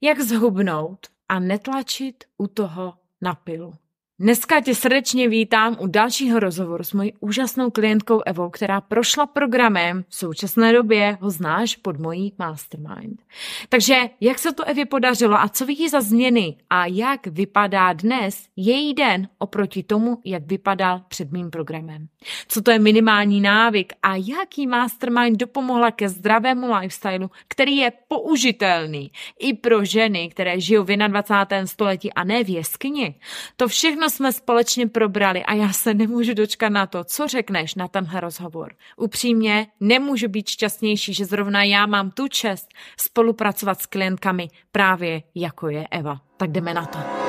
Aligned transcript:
Jak 0.00 0.20
zhubnout 0.20 1.06
a 1.28 1.38
netlačit 1.38 2.24
u 2.38 2.46
toho 2.46 2.94
na 3.20 3.34
pilu. 3.34 3.74
Dneska 4.18 4.60
tě 4.60 4.74
srdečně 4.74 5.28
vítám 5.28 5.76
u 5.80 5.86
dalšího 5.86 6.40
rozhovoru 6.40 6.84
s 6.84 6.92
mojí 6.92 7.12
úžasnou 7.20 7.70
klientkou 7.70 8.20
Evou, 8.26 8.50
která 8.50 8.80
prošla 8.80 9.26
programem, 9.26 10.04
v 10.08 10.14
současné 10.14 10.72
době 10.72 11.18
ho 11.20 11.30
znáš 11.30 11.76
pod 11.76 11.98
mojí 11.98 12.32
mastermind. 12.38 13.22
Takže 13.68 13.96
jak 14.20 14.38
se 14.38 14.52
to 14.52 14.64
Evě 14.64 14.86
podařilo 14.86 15.40
a 15.40 15.48
co 15.48 15.66
vidí 15.66 15.88
za 15.88 16.00
změny 16.00 16.56
a 16.70 16.86
jak 16.86 17.26
vypadá 17.26 17.92
dnes 17.92 18.46
její 18.56 18.94
den 18.94 19.28
oproti 19.38 19.82
tomu, 19.82 20.18
jak 20.24 20.46
vypadal 20.46 21.02
před 21.08 21.32
mým 21.32 21.50
programem. 21.50 22.08
Co 22.48 22.62
to 22.62 22.70
je 22.70 22.78
minimální 22.78 23.40
návyk 23.40 23.92
a 24.02 24.16
jaký 24.16 24.66
mastermind 24.66 25.38
dopomohla 25.38 25.90
ke 25.90 26.08
zdravému 26.08 26.74
lifestylu, 26.74 27.30
který 27.48 27.76
je 27.76 27.92
použitelný 28.08 29.10
i 29.38 29.54
pro 29.54 29.84
ženy, 29.84 30.28
které 30.28 30.60
žijou 30.60 30.84
v 30.84 30.96
21. 30.96 31.66
století 31.66 32.12
a 32.12 32.24
ne 32.24 32.44
v 32.44 32.48
jeskyni. 32.48 33.14
To 33.56 33.68
všechno 33.68 34.05
všechno 34.06 34.16
jsme 34.16 34.32
společně 34.32 34.86
probrali 34.86 35.44
a 35.44 35.54
já 35.54 35.72
se 35.72 35.94
nemůžu 35.94 36.34
dočkat 36.34 36.68
na 36.68 36.86
to, 36.86 37.04
co 37.04 37.26
řekneš 37.26 37.74
na 37.74 37.88
tenhle 37.88 38.20
rozhovor. 38.20 38.74
Upřímně 38.96 39.66
nemůžu 39.80 40.28
být 40.28 40.48
šťastnější, 40.48 41.14
že 41.14 41.24
zrovna 41.24 41.62
já 41.62 41.86
mám 41.86 42.10
tu 42.10 42.28
čest 42.28 42.68
spolupracovat 43.00 43.80
s 43.80 43.86
klientkami 43.86 44.48
právě 44.72 45.22
jako 45.34 45.68
je 45.68 45.86
Eva. 45.90 46.20
Tak 46.36 46.50
jdeme 46.50 46.74
na 46.74 46.86
to. 46.86 47.25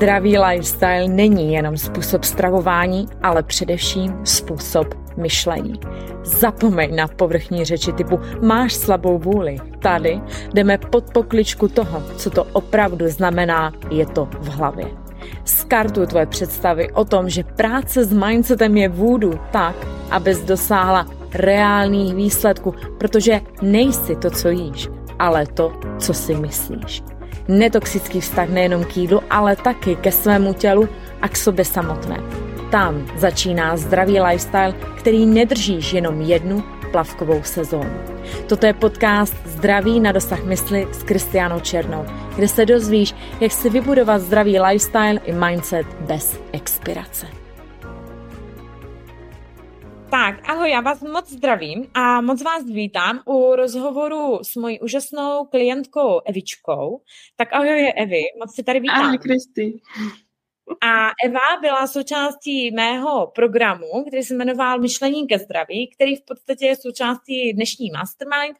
Zdravý 0.00 0.38
lifestyle 0.38 1.08
není 1.08 1.54
jenom 1.54 1.76
způsob 1.76 2.24
stravování, 2.24 3.08
ale 3.22 3.42
především 3.42 4.20
způsob 4.24 4.94
myšlení. 5.16 5.80
Zapomeň 6.22 6.96
na 6.96 7.08
povrchní 7.08 7.64
řeči 7.64 7.92
typu 7.92 8.20
máš 8.42 8.74
slabou 8.74 9.18
vůli. 9.18 9.56
Tady 9.78 10.20
jdeme 10.54 10.78
pod 10.78 11.12
pokličku 11.12 11.68
toho, 11.68 12.02
co 12.16 12.30
to 12.30 12.44
opravdu 12.44 13.08
znamená, 13.08 13.72
je 13.90 14.06
to 14.06 14.28
v 14.40 14.48
hlavě. 14.48 14.86
Skartuj 15.44 16.06
tvoje 16.06 16.26
představy 16.26 16.90
o 16.92 17.04
tom, 17.04 17.28
že 17.28 17.44
práce 17.44 18.04
s 18.04 18.12
mindsetem 18.12 18.76
je 18.76 18.88
vůdu 18.88 19.40
tak, 19.50 19.74
abys 20.10 20.44
dosáhla 20.44 21.06
reálných 21.34 22.14
výsledků, 22.14 22.74
protože 22.98 23.40
nejsi 23.62 24.16
to, 24.16 24.30
co 24.30 24.48
jíš, 24.48 24.88
ale 25.18 25.46
to, 25.46 25.72
co 25.98 26.14
si 26.14 26.34
myslíš. 26.34 27.02
Netoxický 27.48 28.20
vztah 28.20 28.48
nejenom 28.48 28.84
k 28.84 28.96
jídlu, 28.96 29.20
ale 29.30 29.56
taky 29.56 29.96
ke 29.96 30.12
svému 30.12 30.54
tělu 30.54 30.88
a 31.22 31.28
k 31.28 31.36
sobě 31.36 31.64
samotné. 31.64 32.16
Tam 32.70 33.06
začíná 33.16 33.76
zdravý 33.76 34.20
lifestyle, 34.20 34.74
který 34.98 35.26
nedržíš 35.26 35.92
jenom 35.92 36.20
jednu 36.20 36.64
plavkovou 36.92 37.42
sezónu. 37.42 37.90
Toto 38.46 38.66
je 38.66 38.72
podcast 38.72 39.36
Zdraví 39.46 40.00
na 40.00 40.12
dosah 40.12 40.44
mysli 40.44 40.88
s 40.92 41.02
Kristiánou 41.02 41.60
Černou, 41.60 42.04
kde 42.36 42.48
se 42.48 42.66
dozvíš, 42.66 43.14
jak 43.40 43.52
si 43.52 43.70
vybudovat 43.70 44.18
zdravý 44.18 44.60
lifestyle 44.60 45.20
i 45.24 45.32
mindset 45.32 45.86
bez 46.00 46.40
expirace. 46.52 47.39
Tak, 50.10 50.48
ahoj, 50.48 50.70
já 50.70 50.80
vás 50.80 51.02
moc 51.02 51.30
zdravím 51.30 51.90
a 51.94 52.20
moc 52.20 52.42
vás 52.42 52.64
vítám 52.64 53.22
u 53.26 53.54
rozhovoru 53.54 54.38
s 54.42 54.56
mojí 54.56 54.80
úžasnou 54.80 55.44
klientkou 55.44 56.20
Evičkou. 56.26 57.02
Tak 57.36 57.52
ahoj, 57.52 57.92
Evi, 57.96 58.22
moc 58.38 58.54
si 58.54 58.62
tady 58.62 58.80
vítám. 58.80 59.02
Ahoj, 59.02 59.18
Kristi. 59.18 59.80
A 60.82 61.10
Eva 61.24 61.60
byla 61.60 61.86
součástí 61.86 62.70
mého 62.70 63.26
programu, 63.34 64.04
který 64.08 64.22
se 64.22 64.34
jmenoval 64.34 64.78
Myšlení 64.78 65.26
ke 65.26 65.38
zdraví, 65.38 65.90
který 65.94 66.16
v 66.16 66.24
podstatě 66.24 66.66
je 66.66 66.76
součástí 66.76 67.52
dnešní 67.52 67.90
mastermind. 67.90 68.56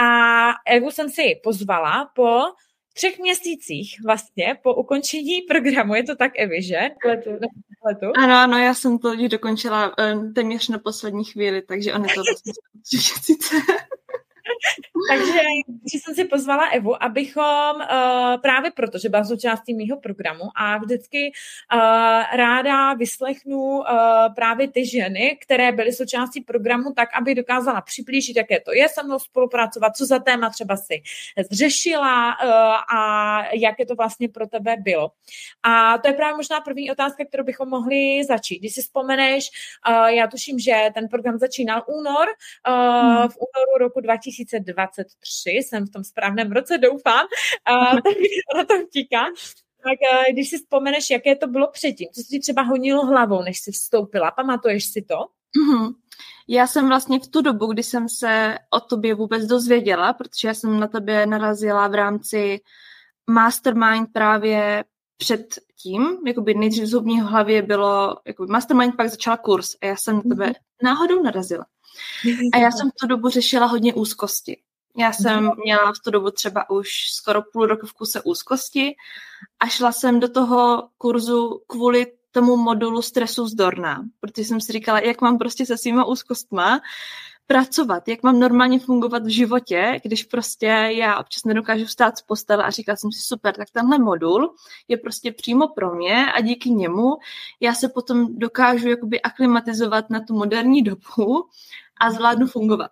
A 0.00 0.48
Evu 0.66 0.90
jsem 0.90 1.10
si 1.10 1.40
pozvala 1.42 2.10
po 2.14 2.40
třech 2.94 3.18
měsících 3.18 3.96
vlastně 4.04 4.58
po 4.62 4.74
ukončení 4.74 5.42
programu. 5.42 5.94
Je 5.94 6.02
to 6.04 6.16
tak, 6.16 6.32
Evi, 6.38 6.62
že? 6.62 6.80
Letu, 7.06 7.30
letu. 7.86 8.06
Ano, 8.16 8.34
ano, 8.34 8.58
já 8.58 8.74
jsem 8.74 8.98
to 8.98 9.28
dokončila 9.28 9.94
eh, 9.98 10.14
téměř 10.34 10.68
na 10.68 10.78
poslední 10.78 11.24
chvíli, 11.24 11.62
takže 11.62 11.94
on 11.94 12.04
je 12.04 12.14
to 12.14 12.22
vlastně 12.30 12.52
měsíce. 12.92 13.54
Takže 15.08 15.40
když 15.66 16.02
jsem 16.02 16.14
si 16.14 16.24
pozvala 16.24 16.66
Evu, 16.66 17.02
abychom 17.02 17.76
uh, 17.76 18.40
právě 18.42 18.70
proto, 18.70 18.98
že 18.98 19.08
byla 19.08 19.24
součástí 19.24 19.74
mýho 19.74 20.00
programu 20.00 20.44
a 20.56 20.78
vždycky 20.78 21.32
uh, 21.74 21.80
ráda 22.36 22.94
vyslechnu 22.94 23.58
uh, 23.58 23.84
právě 24.34 24.68
ty 24.68 24.86
ženy, 24.86 25.38
které 25.42 25.72
byly 25.72 25.92
součástí 25.92 26.40
programu, 26.40 26.92
tak 26.92 27.08
aby 27.14 27.34
dokázala 27.34 27.80
přiblížit, 27.80 28.36
jaké 28.36 28.60
to 28.60 28.72
je 28.72 28.88
se 28.88 29.02
mnou 29.02 29.18
spolupracovat, 29.18 29.96
co 29.96 30.06
za 30.06 30.18
téma 30.18 30.50
třeba 30.50 30.76
si 30.76 31.02
zřešila 31.50 32.36
uh, 32.44 32.96
a 32.96 33.42
jaké 33.54 33.86
to 33.86 33.94
vlastně 33.94 34.28
pro 34.28 34.46
tebe 34.46 34.76
bylo. 34.78 35.10
A 35.62 35.98
to 35.98 36.08
je 36.08 36.14
právě 36.14 36.36
možná 36.36 36.60
první 36.60 36.90
otázka, 36.90 37.24
kterou 37.24 37.44
bychom 37.44 37.68
mohli 37.68 38.24
začít. 38.24 38.58
Když 38.58 38.74
si 38.74 38.82
vzpomeneš, 38.82 39.44
uh, 39.88 40.06
já 40.06 40.26
tuším, 40.26 40.58
že 40.58 40.88
ten 40.94 41.08
program 41.08 41.38
začínal 41.38 41.82
únor, 41.86 42.28
uh, 42.68 42.74
hmm. 43.00 43.28
v 43.28 43.36
únoru 43.36 43.78
roku 43.78 44.00
2000 44.00 44.60
2023, 44.96 45.50
jsem 45.50 45.86
v 45.86 45.90
tom 45.90 46.04
správném 46.04 46.52
roce, 46.52 46.78
doufám, 46.78 47.26
uh, 47.70 48.00
tak 48.04 48.14
na 48.56 48.64
to 48.64 48.86
vtíká. 48.86 49.24
Tak 49.82 49.98
uh, 50.12 50.32
když 50.32 50.50
si 50.50 50.58
vzpomeneš, 50.58 51.10
jaké 51.10 51.36
to 51.36 51.46
bylo 51.46 51.70
předtím, 51.70 52.08
co 52.14 52.20
si 52.22 52.40
třeba 52.40 52.62
honilo 52.62 53.06
hlavou, 53.06 53.42
než 53.42 53.58
jsi 53.58 53.72
vstoupila, 53.72 54.30
pamatuješ 54.30 54.84
si 54.84 55.02
to? 55.02 55.16
Mm-hmm. 55.16 55.94
Já 56.48 56.66
jsem 56.66 56.88
vlastně 56.88 57.20
v 57.20 57.28
tu 57.28 57.42
dobu, 57.42 57.66
kdy 57.66 57.82
jsem 57.82 58.08
se 58.08 58.58
o 58.70 58.80
tobě 58.80 59.14
vůbec 59.14 59.46
dozvěděla, 59.46 60.12
protože 60.12 60.48
já 60.48 60.54
jsem 60.54 60.80
na 60.80 60.86
tebe 60.86 61.26
narazila 61.26 61.88
v 61.88 61.94
rámci 61.94 62.60
mastermind 63.30 64.12
právě 64.12 64.84
před 65.16 65.58
tím, 65.82 66.18
jakoby 66.26 66.54
nejdřív 66.54 66.94
v 66.94 67.04
mý 67.04 67.20
hlavě 67.20 67.62
bylo 67.62 68.16
jakoby 68.26 68.52
mastermind, 68.52 68.96
pak 68.96 69.08
začala 69.08 69.36
kurz 69.36 69.76
a 69.82 69.86
já 69.86 69.96
jsem 69.96 70.16
na 70.16 70.22
tebe 70.22 70.46
mm-hmm. 70.46 70.54
náhodou 70.82 71.22
narazila. 71.22 71.66
A 72.52 72.58
já 72.58 72.70
jsem 72.70 72.90
v 72.90 72.94
tu 73.00 73.06
dobu 73.06 73.28
řešila 73.28 73.66
hodně 73.66 73.94
úzkosti. 73.94 74.56
Já 74.96 75.12
jsem 75.12 75.50
měla 75.64 75.92
v 75.92 75.98
tu 76.04 76.10
dobu 76.10 76.30
třeba 76.30 76.70
už 76.70 76.88
skoro 77.12 77.42
půl 77.42 77.66
roku 77.66 77.86
v 77.86 77.92
kuse 77.92 78.22
úzkosti 78.22 78.96
a 79.60 79.66
šla 79.66 79.92
jsem 79.92 80.20
do 80.20 80.28
toho 80.28 80.88
kurzu 80.98 81.62
kvůli 81.66 82.12
tomu 82.30 82.56
modulu 82.56 83.02
stresu 83.02 83.44
vzdorná, 83.44 84.02
protože 84.20 84.44
jsem 84.44 84.60
si 84.60 84.72
říkala, 84.72 85.00
jak 85.00 85.20
mám 85.20 85.38
prostě 85.38 85.66
se 85.66 85.78
svýma 85.78 86.04
úzkostma 86.04 86.80
pracovat, 87.46 88.08
jak 88.08 88.22
mám 88.22 88.40
normálně 88.40 88.78
fungovat 88.78 89.24
v 89.24 89.28
životě, 89.28 90.00
když 90.02 90.24
prostě 90.24 90.66
já 90.66 91.18
občas 91.18 91.44
nedokážu 91.44 91.84
vstát 91.84 92.18
z 92.18 92.22
postele 92.22 92.64
a 92.64 92.70
říkala 92.70 92.96
jsem 92.96 93.12
si 93.12 93.20
super, 93.22 93.56
tak 93.56 93.70
tenhle 93.70 93.98
modul 93.98 94.54
je 94.88 94.96
prostě 94.96 95.32
přímo 95.32 95.68
pro 95.68 95.94
mě 95.94 96.32
a 96.32 96.40
díky 96.40 96.70
němu 96.70 97.16
já 97.60 97.74
se 97.74 97.88
potom 97.88 98.38
dokážu 98.38 98.88
jakoby 98.88 99.22
aklimatizovat 99.22 100.10
na 100.10 100.20
tu 100.20 100.34
moderní 100.34 100.82
dobu 100.82 101.48
a 102.00 102.10
zvládnu 102.10 102.46
fungovat. 102.46 102.90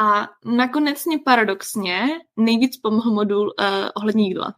A 0.00 0.28
nakonec 0.44 1.06
mě 1.06 1.18
paradoxně 1.18 2.06
nejvíc 2.36 2.76
pomohl 2.76 3.10
modul 3.10 3.54
uh, 3.58 3.66
ohledně 3.94 4.28
jídla. 4.28 4.54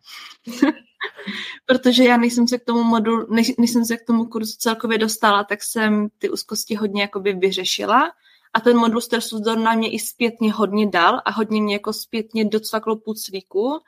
Protože 1.66 2.04
já 2.04 2.16
nejsem 2.16 2.48
se 2.48 2.58
k 2.58 2.64
tomu 2.64 2.82
modul, 2.82 3.26
než, 3.30 3.56
než 3.58 3.70
jsem 3.70 3.84
se 3.84 3.96
k 3.96 4.06
tomu 4.06 4.26
kurzu 4.26 4.52
celkově 4.58 4.98
dostala, 4.98 5.44
tak 5.44 5.62
jsem 5.62 6.08
ty 6.18 6.30
úzkosti 6.30 6.74
hodně 6.74 7.02
jakoby 7.02 7.32
vyřešila 7.32 8.12
a 8.54 8.60
ten 8.60 8.76
modul 8.76 9.00
stresu 9.00 9.42
na 9.56 9.74
mě 9.74 9.90
i 9.90 9.98
zpětně 9.98 10.52
hodně 10.52 10.86
dal 10.90 11.20
a 11.24 11.30
hodně 11.30 11.62
mě 11.62 11.74
jako 11.74 11.92
zpětně 11.92 12.44
docvaklo 12.44 12.96
puclíku, 12.96 13.80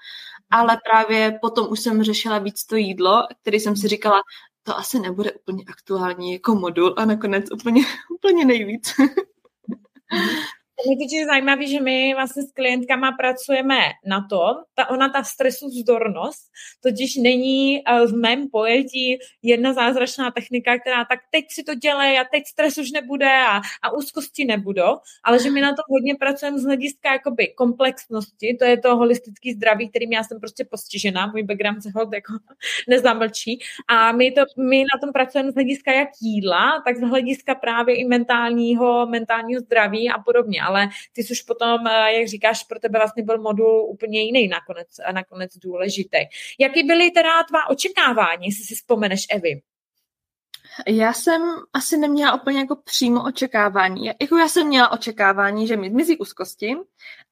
ale 0.50 0.78
právě 0.90 1.38
potom 1.40 1.66
už 1.70 1.80
jsem 1.80 2.02
řešila 2.02 2.38
víc 2.38 2.64
to 2.64 2.76
jídlo, 2.76 3.22
který 3.42 3.60
jsem 3.60 3.76
si 3.76 3.88
říkala, 3.88 4.22
to 4.62 4.78
asi 4.78 4.98
nebude 4.98 5.32
úplně 5.32 5.64
aktuální 5.68 6.32
jako 6.32 6.54
modul 6.54 6.94
a 6.96 7.04
nakonec 7.04 7.44
úplně, 7.52 7.82
úplně 8.14 8.44
nejvíc. 8.44 8.94
Mě 10.84 11.18
je 11.18 11.26
zajímavé, 11.26 11.66
že 11.66 11.80
my 11.80 12.14
vlastně 12.14 12.42
s 12.42 12.52
klientkama 12.52 13.12
pracujeme 13.12 13.78
na 14.06 14.26
to, 14.30 14.64
ta, 14.74 14.90
ona 14.90 15.08
ta 15.08 15.22
stresovzdornost 15.22 16.50
totiž 16.82 17.16
není 17.16 17.82
eh, 17.88 18.06
v 18.06 18.12
mém 18.16 18.50
pojetí 18.50 19.18
jedna 19.42 19.72
zázračná 19.72 20.30
technika, 20.30 20.78
která 20.78 21.04
tak 21.04 21.20
teď 21.30 21.44
si 21.50 21.64
to 21.64 21.74
dělej 21.74 22.18
a 22.18 22.24
teď 22.24 22.42
stres 22.46 22.78
už 22.78 22.90
nebude 22.90 23.26
a, 23.26 23.60
a 23.82 23.92
úzkosti 23.92 24.44
nebudou, 24.44 24.98
ale 25.24 25.42
že 25.42 25.50
my 25.50 25.60
na 25.60 25.72
to 25.72 25.82
hodně 25.88 26.14
pracujeme 26.14 26.58
z 26.58 26.64
hlediska 26.64 27.12
jakoby 27.12 27.48
komplexnosti, 27.48 28.56
to 28.58 28.64
je 28.64 28.80
to 28.80 28.96
holistický 28.96 29.52
zdraví, 29.52 29.88
kterým 29.88 30.12
já 30.12 30.24
jsem 30.24 30.40
prostě 30.40 30.64
postižená, 30.64 31.26
můj 31.26 31.42
background 31.42 31.82
se 31.82 31.90
hod 31.94 32.12
jako 32.12 32.32
nezamlčí. 32.88 33.58
A 33.88 34.12
my, 34.12 34.32
to, 34.32 34.42
my 34.58 34.78
na 34.78 35.00
tom 35.00 35.12
pracujeme 35.12 35.50
z 35.50 35.54
hlediska 35.54 35.92
jak 35.92 36.08
jídla, 36.20 36.82
tak 36.84 36.96
z 36.96 37.00
hlediska 37.00 37.54
právě 37.54 37.96
i 37.96 38.04
mentálního, 38.04 39.06
mentálního 39.06 39.60
zdraví 39.60 40.10
a 40.10 40.18
podobně 40.18 40.65
ale 40.66 40.88
ty 41.12 41.22
jsi 41.22 41.32
už 41.32 41.42
potom, 41.42 41.86
eh, 41.86 42.12
jak 42.12 42.28
říkáš, 42.28 42.62
pro 42.62 42.80
tebe 42.80 42.98
vlastně 42.98 43.22
byl 43.22 43.38
modul 43.38 43.86
úplně 43.90 44.22
jiný 44.22 44.48
nakonec, 44.48 44.88
nakonec 45.12 45.56
důležitý. 45.56 46.18
Jaký 46.60 46.82
byly 46.82 47.10
teda 47.10 47.42
tvá 47.42 47.68
očekávání, 47.70 48.46
jestli 48.46 48.64
si 48.64 48.74
vzpomeneš, 48.74 49.26
Evi? 49.30 49.60
Já 50.86 51.12
jsem 51.12 51.42
asi 51.72 51.96
neměla 51.96 52.34
úplně 52.34 52.58
jako 52.58 52.76
přímo 52.76 53.24
očekávání. 53.24 54.06
Jako 54.20 54.36
já 54.36 54.48
jsem 54.48 54.66
měla 54.66 54.92
očekávání, 54.92 55.66
že 55.66 55.76
mi 55.76 55.90
zmizí 55.90 56.18
úzkosti 56.18 56.76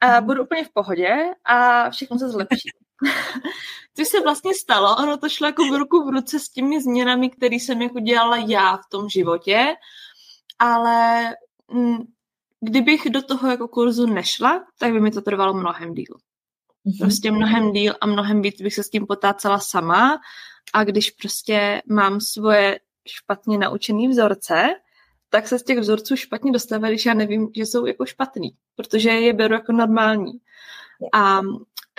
a 0.00 0.20
mm. 0.20 0.26
budu 0.26 0.42
úplně 0.42 0.64
v 0.64 0.72
pohodě 0.72 1.14
a 1.44 1.90
všechno 1.90 2.18
se 2.18 2.28
zlepší. 2.28 2.68
Což 3.96 4.08
se 4.08 4.20
vlastně 4.20 4.54
stalo, 4.54 4.96
ono 4.96 5.16
to 5.16 5.28
šlo 5.28 5.46
jako 5.46 5.64
v 5.64 5.78
ruku 5.78 6.04
v 6.04 6.10
ruce 6.10 6.40
s 6.40 6.48
těmi 6.48 6.82
změnami, 6.82 7.30
které 7.30 7.56
jsem 7.56 7.82
jako 7.82 8.00
dělala 8.00 8.36
já 8.36 8.76
v 8.76 8.88
tom 8.90 9.08
životě, 9.08 9.74
ale 10.58 11.24
mm, 11.72 11.98
kdybych 12.64 13.10
do 13.10 13.22
toho 13.22 13.50
jako 13.50 13.68
kurzu 13.68 14.06
nešla, 14.06 14.64
tak 14.78 14.92
by 14.92 15.00
mi 15.00 15.10
to 15.10 15.20
trvalo 15.20 15.54
mnohem 15.54 15.94
díl. 15.94 16.16
Mm-hmm. 16.86 16.98
Prostě 16.98 17.30
mnohem 17.30 17.72
díl 17.72 17.94
a 18.00 18.06
mnohem 18.06 18.42
víc 18.42 18.62
bych 18.62 18.74
se 18.74 18.82
s 18.82 18.90
tím 18.90 19.06
potácela 19.06 19.58
sama 19.58 20.20
a 20.72 20.84
když 20.84 21.10
prostě 21.10 21.82
mám 21.88 22.20
svoje 22.20 22.80
špatně 23.08 23.58
naučený 23.58 24.08
vzorce, 24.08 24.68
tak 25.30 25.48
se 25.48 25.58
z 25.58 25.62
těch 25.62 25.78
vzorců 25.78 26.16
špatně 26.16 26.52
dostává, 26.52 26.88
když 26.88 27.06
já 27.06 27.14
nevím, 27.14 27.50
že 27.56 27.66
jsou 27.66 27.86
jako 27.86 28.06
špatný, 28.06 28.50
protože 28.76 29.10
je 29.10 29.32
beru 29.32 29.54
jako 29.54 29.72
normální. 29.72 30.32
A 31.12 31.40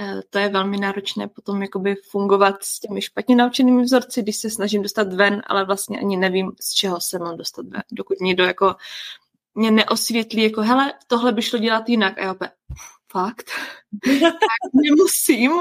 e, 0.02 0.22
to 0.30 0.40
je 0.40 0.50
velmi 0.50 0.78
náročné 0.78 1.28
potom 1.28 1.62
jakoby 1.62 1.96
fungovat 1.96 2.56
s 2.62 2.80
těmi 2.80 3.02
špatně 3.02 3.36
naučenými 3.36 3.84
vzorci, 3.84 4.22
když 4.22 4.38
se 4.38 4.50
snažím 4.50 4.82
dostat 4.82 5.14
ven, 5.14 5.42
ale 5.48 5.66
vlastně 5.66 6.00
ani 6.00 6.18
nevím, 6.18 6.52
z 6.62 6.74
čeho 6.74 7.02
se 7.02 7.20
mám 7.20 7.38
dostat 7.38 7.66
ven. 7.66 7.84
Dokud 7.92 8.20
někdo 8.22 8.44
jako 8.44 8.76
mě 9.56 9.72
neosvětlí, 9.72 10.44
jako 10.44 10.62
hele, 10.62 10.94
tohle 11.08 11.32
by 11.32 11.42
šlo 11.42 11.60
dělat 11.60 11.90
jinak. 11.90 12.18
A 12.18 12.22
já 12.22 12.32
opět, 12.32 12.52
fakt? 13.12 13.46
tak 14.20 14.74
nemusím. 14.74 15.52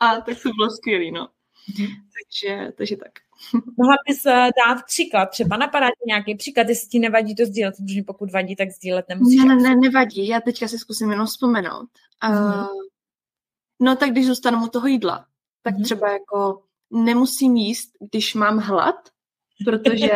A 0.00 0.20
tak 0.20 0.42
to 0.42 0.50
bylo 0.56 0.70
skvělé, 0.70 1.10
no. 1.10 1.28
Mhm. 1.78 1.86
takže, 1.86 2.72
takže 2.72 2.96
tak. 2.96 3.12
Mohla 3.76 3.96
bys 4.08 4.26
eh, 4.26 4.48
dát 4.66 4.82
příklad, 4.86 5.26
třeba 5.26 5.56
napadá 5.56 5.86
ti 5.86 6.04
nějaký 6.06 6.34
příklad, 6.34 6.68
jestli 6.68 6.88
ti 6.88 6.98
nevadí 6.98 7.34
to 7.34 7.46
sdílet, 7.46 7.74
protože 7.76 8.02
pokud 8.06 8.32
vadí, 8.32 8.56
tak 8.56 8.70
sdílet 8.70 9.08
nemusíš. 9.08 9.44
Ne, 9.44 9.56
ne, 9.56 9.62
ne, 9.62 9.76
nevadí, 9.76 10.28
já 10.28 10.40
teďka 10.40 10.68
si 10.68 10.78
zkusím 10.78 11.10
jenom 11.10 11.26
vzpomenout. 11.26 11.88
Mm-hmm. 12.24 12.60
Uh, 12.60 12.82
no 13.80 13.96
tak 13.96 14.10
když 14.10 14.26
zůstanu 14.26 14.64
u 14.64 14.68
toho 14.68 14.86
jídla, 14.86 15.26
tak 15.62 15.74
mm-hmm. 15.74 15.84
třeba 15.84 16.12
jako 16.12 16.62
nemusím 16.90 17.56
jíst, 17.56 17.90
když 18.00 18.34
mám 18.34 18.58
hlad, 18.58 19.08
protože 19.64 20.08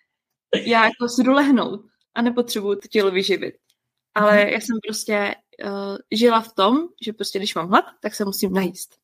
já 0.66 0.84
jako 0.84 1.08
si 1.08 1.22
jdu 1.22 1.32
lehnout 1.32 1.91
a 2.14 2.22
nepotřebuju 2.22 2.80
to 2.80 2.88
tělo 2.88 3.10
vyživit. 3.10 3.54
Ale 4.14 4.36
mm-hmm. 4.36 4.48
já 4.48 4.60
jsem 4.60 4.76
prostě 4.86 5.34
uh, 5.64 5.96
žila 6.10 6.40
v 6.40 6.52
tom, 6.52 6.88
že 7.02 7.12
prostě 7.12 7.38
když 7.38 7.54
mám 7.54 7.68
hlad, 7.68 7.84
tak 8.00 8.14
se 8.14 8.24
musím 8.24 8.52
najíst. 8.52 8.94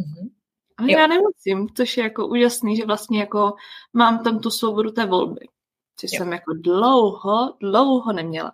Mm-hmm. 0.00 0.30
Ale 0.76 0.92
jo. 0.92 0.98
já 0.98 1.06
nemusím, 1.06 1.68
což 1.74 1.96
je 1.96 2.04
jako 2.04 2.28
úžasný, 2.28 2.76
že 2.76 2.86
vlastně 2.86 3.20
jako 3.20 3.54
mám 3.92 4.24
tam 4.24 4.40
tu 4.40 4.50
svobodu 4.50 4.90
té 4.90 5.06
volby, 5.06 5.48
což 5.96 6.12
jo. 6.12 6.18
jsem 6.18 6.32
jako 6.32 6.52
dlouho, 6.54 7.56
dlouho 7.60 8.12
neměla. 8.12 8.52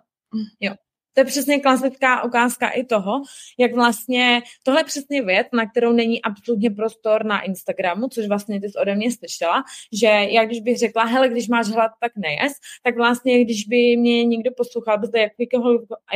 Jo, 0.59 0.73
to 1.15 1.21
je 1.21 1.25
přesně 1.25 1.59
klasická 1.59 2.23
ukázka 2.23 2.69
i 2.69 2.83
toho, 2.83 3.21
jak 3.57 3.73
vlastně, 3.73 4.41
tohle 4.63 4.79
je 4.81 4.83
přesně 4.85 5.21
věc, 5.21 5.47
na 5.53 5.69
kterou 5.69 5.93
není 5.93 6.21
absolutně 6.21 6.69
prostor 6.69 7.25
na 7.25 7.41
Instagramu, 7.41 8.07
což 8.07 8.27
vlastně 8.27 8.61
ty 8.61 8.69
jsi 8.69 8.77
ode 8.77 8.95
mě 8.95 9.11
slyšela, 9.11 9.63
že 9.93 10.07
já 10.07 10.45
když 10.45 10.59
bych 10.59 10.77
řekla, 10.77 11.03
hele, 11.03 11.29
když 11.29 11.47
máš 11.47 11.67
hlad, 11.67 11.91
tak 12.01 12.11
nejes, 12.15 12.53
tak 12.83 12.95
vlastně, 12.95 13.43
když 13.43 13.65
by 13.65 13.97
mě 13.97 14.25
někdo 14.25 14.51
poslouchal 14.57 14.99
bez, 14.99 15.09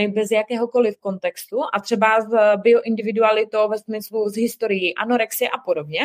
bez 0.07 0.31
jakéhokoliv 0.31 0.97
kontextu 0.99 1.61
a 1.73 1.79
třeba 1.79 2.21
s 2.21 2.57
bioindividualitou 2.61 3.69
ve 3.69 3.77
smyslu 3.77 4.29
z 4.29 4.37
historií, 4.37 4.95
anorexie 4.95 5.49
a 5.49 5.57
podobně, 5.57 5.99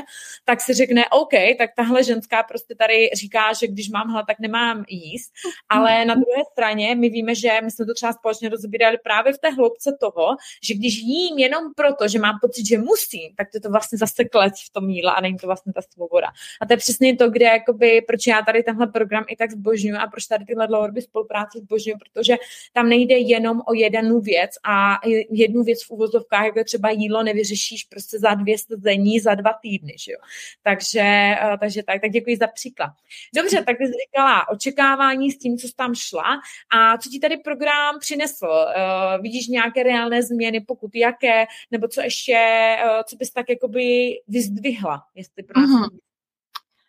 tak 0.45 0.61
si 0.61 0.75
řekne, 0.75 1.05
OK, 1.11 1.33
tak 1.59 1.71
tahle 1.77 2.05
ženská 2.05 2.43
prostě 2.43 2.75
tady 2.75 3.11
říká, 3.15 3.53
že 3.53 3.67
když 3.67 3.91
mám 3.91 4.09
hlad, 4.09 4.27
tak 4.27 4.41
nemám 4.41 4.85
jíst, 4.89 5.33
ale 5.69 6.05
na 6.05 6.15
druhé 6.15 6.43
straně 6.53 6.95
my 6.95 7.09
víme, 7.09 7.35
že 7.35 7.61
my 7.65 7.71
jsme 7.71 7.87
to 7.87 7.95
třeba 7.95 8.13
společně 8.13 8.49
rozbírali 8.49 8.84
vydali 8.85 8.99
právě 9.05 9.33
v 9.33 9.39
té 9.39 9.51
hloubce 9.51 9.97
toho, 10.01 10.37
že 10.63 10.75
když 10.75 10.97
jím 10.97 11.39
jenom 11.39 11.75
proto, 11.77 12.09
že 12.09 12.19
mám 12.19 12.39
pocit, 12.41 12.67
že 12.67 12.79
musím, 12.79 13.35
tak 13.37 13.49
to 13.53 13.61
to 13.61 13.71
vlastně 13.71 13.99
zase 13.99 14.25
klec 14.25 14.55
v 14.67 14.73
tom 14.73 14.91
jídle 14.91 15.13
a 15.15 15.21
není 15.21 15.37
to 15.37 15.47
vlastně 15.47 15.73
ta 15.73 15.83
svoboda. 15.83 16.29
A 16.61 16.67
to 16.67 16.73
je 16.73 16.77
přesně 16.77 17.17
to, 17.17 17.31
kde 17.31 17.47
jakoby, 17.47 18.03
proč 18.07 18.27
já 18.27 18.43
tady 18.43 18.63
tenhle 18.63 18.87
program 18.87 19.25
i 19.29 19.37
tak 19.37 19.51
zbožňuji 19.51 19.97
a 19.97 20.07
proč 20.07 20.27
tady 20.27 20.45
tyhle 20.45 20.67
dlouhodobé 20.67 21.03
spolupráce 21.03 21.59
zbožňuji, 21.59 21.97
protože 21.99 22.37
tam 22.73 22.89
nejde 22.89 23.15
jenom 23.19 23.63
o 23.67 23.75
jednu 23.75 24.21
věc 24.21 24.51
a 24.65 25.01
jednu 25.31 25.63
věc 25.63 25.85
v 25.85 25.91
uvozovkách, 25.91 26.45
jako 26.45 26.65
třeba 26.65 26.91
jídlo 26.91 27.23
nevyřešíš 27.23 27.85
prostě 27.85 28.19
za 28.19 28.35
dvě 28.35 28.57
dní, 28.97 29.21
za 29.21 29.35
dva 29.35 29.53
týdny, 29.63 29.95
že 29.99 30.13
jo. 30.13 30.19
Takže, 30.63 31.01
eh, 31.01 31.57
takže 31.61 31.83
tak, 31.83 32.01
tak 32.01 32.11
děkuji 32.11 32.37
za 32.37 32.47
příklad. 32.47 32.91
Dobře, 33.35 33.63
tak 33.67 33.77
jsi 33.77 33.93
říkala 34.07 34.49
očekávání 34.49 35.31
s 35.31 35.39
tím, 35.39 35.59
co 35.59 35.69
jsi 35.69 35.75
tam 35.75 35.95
šla 35.95 36.41
a 36.71 36.99
co 36.99 37.09
ti 37.11 37.19
tady 37.19 37.37
program 37.37 37.99
přinesl? 38.01 38.47
Uh, 38.75 39.23
vidíš 39.23 39.49
nějaké 39.49 39.83
reálné 39.83 40.23
změny, 40.23 40.61
pokud 40.61 40.95
jaké, 40.95 41.47
nebo 41.71 41.89
co 41.89 42.01
ještě, 42.01 42.39
uh, 42.85 43.03
co 43.09 43.17
bys 43.17 43.31
tak 43.31 43.49
jakoby 43.49 44.13
vyzdvihla, 44.29 45.03
jestli 45.15 45.43
pro 45.43 45.61
nás 45.61 45.71
mm-hmm. 45.71 45.99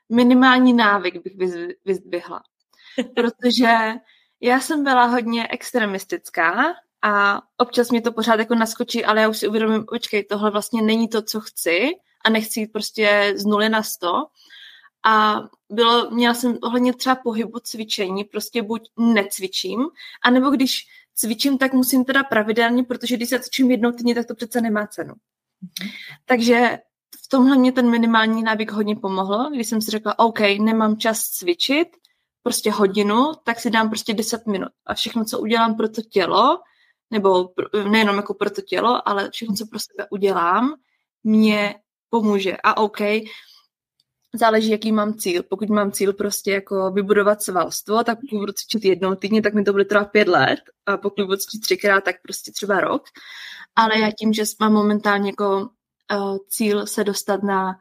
Minimální 0.09 0.73
návyk 0.73 1.23
bych 1.23 1.33
vyzdvihla, 1.85 2.43
protože 3.15 3.93
já 4.41 4.59
jsem 4.59 4.83
byla 4.83 5.05
hodně 5.05 5.47
extremistická 5.47 6.73
a 7.01 7.41
občas 7.57 7.91
mě 7.91 8.01
to 8.01 8.11
pořád 8.11 8.39
jako 8.39 8.55
naskočí, 8.55 9.05
ale 9.05 9.21
já 9.21 9.29
už 9.29 9.38
si 9.38 9.47
uvědomím, 9.47 9.85
počkej, 9.85 10.23
tohle 10.23 10.51
vlastně 10.51 10.81
není 10.81 11.07
to, 11.07 11.21
co 11.21 11.41
chci 11.41 11.89
a 12.25 12.29
nechci 12.29 12.59
jít 12.59 12.67
prostě 12.67 13.33
z 13.35 13.45
nuly 13.45 13.69
na 13.69 13.83
sto. 13.83 14.13
A 15.05 15.41
bylo, 15.69 16.11
měla 16.11 16.33
jsem 16.33 16.57
ohledně 16.61 16.93
třeba 16.93 17.15
pohybu 17.15 17.59
cvičení, 17.59 18.23
prostě 18.23 18.61
buď 18.61 18.89
necvičím, 18.97 19.88
anebo 20.23 20.49
když 20.49 20.88
cvičím, 21.15 21.57
tak 21.57 21.73
musím 21.73 22.06
teda 22.06 22.23
pravidelně, 22.23 22.83
protože 22.83 23.15
když 23.15 23.29
se 23.29 23.39
cvičím 23.39 23.71
jednou 23.71 23.91
týdně, 23.91 24.15
tak 24.15 24.25
to 24.27 24.35
přece 24.35 24.62
nemá 24.62 24.88
cenu. 24.88 25.13
Mm-hmm. 25.13 25.89
Takže 26.25 26.79
v 27.25 27.27
tomhle 27.27 27.57
mě 27.57 27.71
ten 27.71 27.89
minimální 27.89 28.44
návyk 28.44 28.71
hodně 28.71 28.95
pomohl, 28.95 29.50
když 29.53 29.67
jsem 29.67 29.81
si 29.81 29.91
řekla, 29.91 30.19
OK, 30.19 30.39
nemám 30.39 30.97
čas 30.97 31.19
cvičit, 31.19 31.88
prostě 32.44 32.71
hodinu, 32.71 33.31
tak 33.44 33.59
si 33.59 33.69
dám 33.69 33.89
prostě 33.89 34.13
10 34.13 34.47
minut. 34.47 34.69
A 34.85 34.94
všechno, 34.94 35.25
co 35.25 35.39
udělám 35.39 35.75
pro 35.75 35.89
to 35.89 36.01
tělo, 36.01 36.59
nebo 37.12 37.50
nejenom 37.89 38.15
jako 38.15 38.33
pro 38.33 38.50
to 38.50 38.62
tělo, 38.62 39.07
ale 39.07 39.29
všechno, 39.31 39.56
co 39.56 39.65
pro 39.67 39.79
sebe 39.79 40.07
udělám, 40.12 40.75
mě 41.23 41.75
pomůže. 42.09 42.57
A 42.63 42.77
OK, 42.77 43.00
záleží, 44.37 44.69
jaký 44.69 44.91
mám 44.91 45.13
cíl. 45.13 45.43
Pokud 45.43 45.69
mám 45.69 45.91
cíl 45.91 46.13
prostě 46.13 46.51
jako 46.51 46.91
vybudovat 46.91 47.43
svalstvo, 47.43 48.03
tak 48.03 48.19
pokud 48.21 48.39
budu 48.39 48.53
cvičit 48.53 48.85
jednou 48.85 49.15
týdně, 49.15 49.41
tak 49.41 49.53
mi 49.53 49.63
to 49.63 49.71
bude 49.71 49.85
trvat 49.85 50.11
pět 50.11 50.27
let. 50.27 50.59
A 50.85 50.97
pokud 50.97 51.25
budu 51.25 51.37
cvičit 51.37 51.61
třikrát, 51.61 52.03
tak 52.03 52.15
prostě 52.21 52.51
třeba 52.51 52.79
rok. 52.79 53.03
Ale 53.75 53.99
já 53.99 54.11
tím, 54.19 54.33
že 54.33 54.43
mám 54.59 54.73
momentálně 54.73 55.29
jako 55.29 55.69
uh, 56.13 56.38
cíl 56.50 56.88
se 56.88 57.03
dostat 57.03 57.43
na 57.43 57.77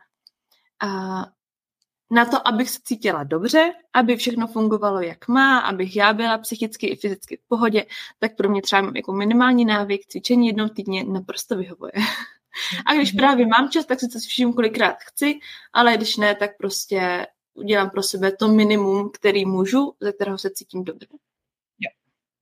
uh, 0.84 1.24
na 2.10 2.24
to, 2.24 2.48
abych 2.48 2.70
se 2.70 2.78
cítila 2.84 3.24
dobře, 3.24 3.72
aby 3.92 4.16
všechno 4.16 4.46
fungovalo 4.46 5.00
jak 5.00 5.28
má, 5.28 5.58
abych 5.58 5.96
já 5.96 6.12
byla 6.12 6.38
psychicky 6.38 6.86
i 6.86 6.96
fyzicky 6.96 7.36
v 7.36 7.48
pohodě, 7.48 7.86
tak 8.18 8.36
pro 8.36 8.48
mě 8.48 8.62
třeba 8.62 8.92
jako 8.96 9.12
minimální 9.12 9.64
návyk 9.64 10.06
cvičení 10.06 10.46
jednou 10.46 10.68
týdně 10.68 11.04
naprosto 11.04 11.56
vyhovuje. 11.56 11.92
A 12.86 12.94
když 12.94 13.12
mhm. 13.12 13.18
právě 13.18 13.46
mám 13.46 13.70
čas, 13.70 13.86
tak 13.86 14.00
si 14.00 14.08
to 14.08 14.18
vším 14.18 14.52
kolikrát 14.52 14.96
chci, 15.00 15.38
ale 15.72 15.96
když 15.96 16.16
ne, 16.16 16.34
tak 16.34 16.56
prostě 16.56 17.26
udělám 17.54 17.90
pro 17.90 18.02
sebe 18.02 18.32
to 18.32 18.48
minimum, 18.48 19.10
který 19.14 19.44
můžu, 19.44 19.94
ze 20.00 20.12
kterého 20.12 20.38
se 20.38 20.50
cítím 20.50 20.84
dobře. 20.84 21.06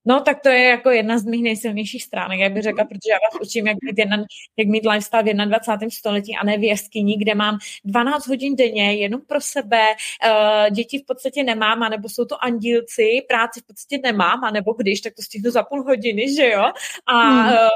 No, 0.04 0.21
tak 0.21 0.40
to 0.40 0.49
je 0.49 0.62
jako 0.62 0.90
jedna 0.90 1.19
z 1.19 1.25
mých 1.25 1.42
nejsilnějších 1.42 2.02
stránek, 2.02 2.40
jak 2.40 2.52
bych 2.52 2.62
řekla, 2.62 2.85
protože 2.85 3.11
já 3.11 3.16
vás 3.16 3.49
učím, 3.49 3.66
jak 3.66 3.76
mít, 3.83 3.99
jedna, 3.99 4.16
jak 4.57 4.69
mít 4.69 4.87
lifestyle 4.87 5.23
v 5.23 5.26
21. 5.26 5.90
století 5.90 6.37
a 6.37 6.45
ne 6.45 6.59
v 6.59 6.62
jeskyni, 6.62 7.16
kde 7.19 7.35
mám 7.35 7.59
12 7.85 8.26
hodin 8.26 8.57
denně 8.57 8.95
jenom 8.95 9.21
pro 9.21 9.40
sebe, 9.40 9.83
uh, 9.88 10.71
děti 10.71 10.99
v 10.99 11.07
podstatě 11.07 11.45
nemám, 11.45 11.83
anebo 11.83 12.09
jsou 12.09 12.25
to 12.25 12.45
andílci, 12.45 13.23
práci 13.28 13.61
v 13.61 13.66
podstatě 13.66 13.99
nemám, 14.02 14.45
anebo 14.45 14.73
když, 14.73 15.00
tak 15.00 15.14
to 15.14 15.23
stihnu 15.23 15.50
za 15.50 15.62
půl 15.62 15.83
hodiny, 15.83 16.35
že 16.35 16.50
jo? 16.50 16.73
A 17.07 17.19
hmm. 17.19 17.52
uh, 17.52 17.69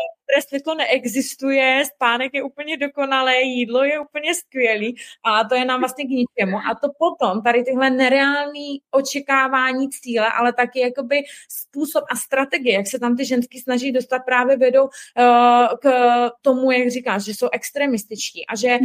světlo 0.48 0.74
neexistuje, 0.74 1.84
spánek 1.94 2.34
je 2.34 2.42
úplně 2.42 2.76
dokonalé, 2.76 3.42
jídlo 3.42 3.84
je 3.84 4.00
úplně 4.00 4.34
skvělý 4.34 4.96
a 5.24 5.44
to 5.44 5.54
je 5.54 5.64
nám 5.64 5.80
vlastně 5.80 6.04
k 6.04 6.08
ničemu. 6.08 6.56
A 6.56 6.74
to 6.74 6.88
potom, 6.98 7.42
tady 7.42 7.64
tyhle 7.64 7.90
nereální 7.90 8.80
očekávání 8.90 9.90
cíle, 9.90 10.32
ale 10.32 10.52
taky 10.52 10.80
jakoby 10.80 11.22
způsob 11.48 12.04
a 12.10 12.16
strategie, 12.16 12.74
jak 12.74 12.86
se 12.86 12.98
tam 12.98 13.16
ty 13.16 13.24
ženský 13.24 13.60
snaží 13.60 13.92
dostat, 13.92 14.18
právě 14.18 14.56
vedou 14.56 14.84
uh, 14.84 15.66
k 15.82 15.90
tomu, 16.42 16.70
jak 16.70 16.90
říkáš, 16.90 17.24
že 17.24 17.34
jsou 17.34 17.48
extremističtí 17.52 18.46
a 18.46 18.56
že 18.56 18.78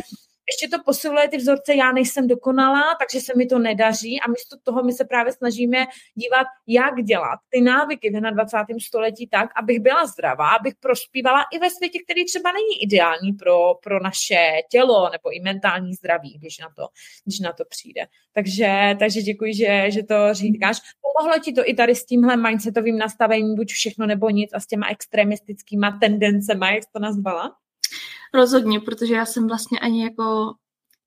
ještě 0.49 0.77
to 0.77 0.83
posiluje 0.83 1.27
ty 1.27 1.37
vzorce, 1.37 1.75
já 1.75 1.91
nejsem 1.91 2.27
dokonalá, 2.27 2.95
takže 2.99 3.25
se 3.25 3.33
mi 3.37 3.45
to 3.45 3.59
nedaří 3.59 4.21
a 4.21 4.29
místo 4.29 4.57
toho 4.63 4.83
my 4.83 4.93
se 4.93 5.05
právě 5.05 5.33
snažíme 5.33 5.85
dívat, 6.15 6.47
jak 6.67 7.03
dělat 7.03 7.39
ty 7.49 7.61
návyky 7.61 8.09
v 8.09 8.13
21. 8.13 8.79
století 8.87 9.27
tak, 9.27 9.49
abych 9.55 9.79
byla 9.79 10.05
zdravá, 10.05 10.49
abych 10.49 10.73
prospívala 10.79 11.45
i 11.53 11.59
ve 11.59 11.69
světě, 11.69 11.99
který 12.03 12.25
třeba 12.25 12.51
není 12.51 12.83
ideální 12.83 13.33
pro, 13.33 13.73
pro 13.83 14.03
naše 14.03 14.51
tělo 14.71 15.09
nebo 15.11 15.35
i 15.35 15.39
mentální 15.39 15.93
zdraví, 15.93 16.37
když 16.37 16.59
na 16.59 16.67
to, 16.75 16.87
když 17.25 17.39
na 17.39 17.53
to 17.53 17.63
přijde. 17.69 18.01
Takže, 18.33 18.95
takže 18.99 19.21
děkuji, 19.21 19.53
že, 19.53 19.91
že 19.91 20.03
to 20.03 20.33
říkáš. 20.33 20.77
Pomohlo 21.01 21.39
ti 21.39 21.53
to 21.53 21.69
i 21.69 21.73
tady 21.73 21.95
s 21.95 22.05
tímhle 22.05 22.37
mindsetovým 22.37 22.97
nastavením, 22.97 23.55
buď 23.55 23.71
všechno 23.71 24.05
nebo 24.05 24.29
nic 24.29 24.49
a 24.53 24.59
s 24.59 24.67
těma 24.67 24.87
extremistickýma 24.87 25.97
tendencema, 26.01 26.71
jak 26.71 26.83
jsi 26.83 26.89
to 26.93 26.99
nazvala? 26.99 27.60
Rozhodně, 28.33 28.79
protože 28.79 29.15
já 29.15 29.25
jsem 29.25 29.47
vlastně 29.47 29.79
ani 29.79 30.03
jako 30.03 30.53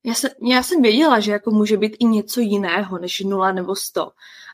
já 0.05 0.13
jsem, 0.13 0.31
já 0.41 0.63
jsem 0.63 0.81
věděla, 0.81 1.19
že 1.19 1.31
jako 1.31 1.51
může 1.51 1.77
být 1.77 1.97
i 1.99 2.05
něco 2.05 2.39
jiného 2.39 2.97
než 2.99 3.19
nula 3.19 3.51
nebo 3.51 3.75
sto. 3.75 4.11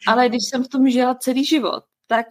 Ale 0.07 0.29
když 0.29 0.43
jsem 0.49 0.63
v 0.63 0.67
tom 0.67 0.89
žila 0.89 1.15
celý 1.15 1.45
život, 1.45 1.83
tak 2.07 2.25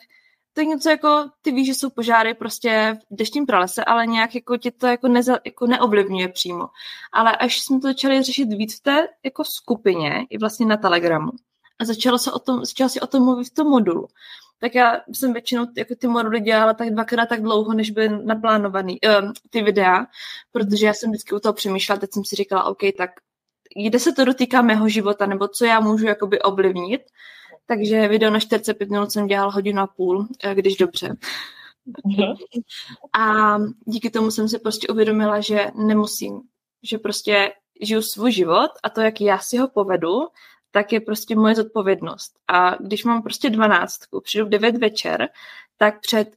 to 0.52 0.60
je 0.60 0.64
něco 0.64 0.90
jako, 0.90 1.30
ty 1.42 1.52
víš, 1.52 1.66
že 1.66 1.74
jsou 1.74 1.90
požáry 1.90 2.34
prostě 2.34 2.98
v 3.10 3.16
deštním 3.16 3.46
pralese, 3.46 3.84
ale 3.84 4.06
nějak 4.06 4.34
jako 4.34 4.56
tě 4.56 4.70
to 4.70 4.86
jako, 4.86 5.08
neza, 5.08 5.38
jako 5.44 5.66
neovlivňuje 5.66 6.28
přímo. 6.28 6.68
Ale 7.12 7.36
až 7.36 7.60
jsme 7.60 7.80
to 7.80 7.88
začali 7.88 8.22
řešit 8.22 8.44
víc 8.44 8.78
v 8.78 8.82
té 8.82 9.08
jako 9.24 9.44
skupině, 9.44 10.26
i 10.30 10.38
vlastně 10.38 10.66
na 10.66 10.76
Telegramu, 10.76 11.30
a 11.78 11.84
začalo 11.84 12.18
se 12.18 12.32
o 12.32 12.38
tom, 12.38 12.64
začalo 12.64 12.88
si 12.88 13.00
o 13.00 13.06
tom 13.06 13.24
mluvit 13.24 13.44
v 13.44 13.54
tom 13.54 13.66
modulu, 13.66 14.08
tak 14.60 14.74
já 14.74 15.00
jsem 15.12 15.32
většinou 15.32 15.66
jako 15.76 15.94
ty 15.94 16.06
moduly 16.06 16.40
dělala 16.40 16.74
tak 16.74 16.90
dvakrát 16.90 17.28
tak 17.28 17.42
dlouho, 17.42 17.74
než 17.74 17.90
byly 17.90 18.24
naplánovaný 18.24 18.98
uh, 19.00 19.32
ty 19.50 19.62
videa, 19.62 20.06
protože 20.52 20.86
já 20.86 20.94
jsem 20.94 21.10
vždycky 21.10 21.34
u 21.34 21.40
toho 21.40 21.52
přemýšlela, 21.52 22.00
teď 22.00 22.10
jsem 22.12 22.24
si 22.24 22.36
říkala, 22.36 22.64
OK, 22.64 22.78
tak 22.98 23.10
kde 23.86 23.98
se 23.98 24.12
to 24.12 24.24
dotýká 24.24 24.62
mého 24.62 24.88
života, 24.88 25.26
nebo 25.26 25.48
co 25.48 25.64
já 25.64 25.80
můžu 25.80 26.06
jakoby 26.06 26.42
ovlivnit. 26.42 27.00
Takže 27.66 28.08
video 28.08 28.30
na 28.30 28.40
45 28.40 28.90
minut 28.90 29.12
jsem 29.12 29.26
dělala 29.26 29.52
hodinu 29.52 29.82
a 29.82 29.86
půl, 29.86 30.28
eh, 30.44 30.54
když 30.54 30.76
dobře. 30.76 31.16
A 33.12 33.56
díky 33.84 34.10
tomu 34.10 34.30
jsem 34.30 34.48
si 34.48 34.58
prostě 34.58 34.88
uvědomila, 34.88 35.40
že 35.40 35.66
nemusím, 35.74 36.40
že 36.82 36.98
prostě 36.98 37.52
žiju 37.82 38.02
svůj 38.02 38.32
život 38.32 38.70
a 38.82 38.90
to, 38.90 39.00
jak 39.00 39.20
já 39.20 39.38
si 39.38 39.56
ho 39.56 39.68
povedu, 39.68 40.28
tak 40.70 40.92
je 40.92 41.00
prostě 41.00 41.36
moje 41.36 41.54
zodpovědnost. 41.54 42.38
A 42.48 42.74
když 42.74 43.04
mám 43.04 43.22
prostě 43.22 43.50
dvanáctku, 43.50 44.20
přijdu 44.20 44.46
v 44.46 44.48
devět 44.48 44.76
večer, 44.76 45.28
tak 45.76 46.00
před 46.00 46.28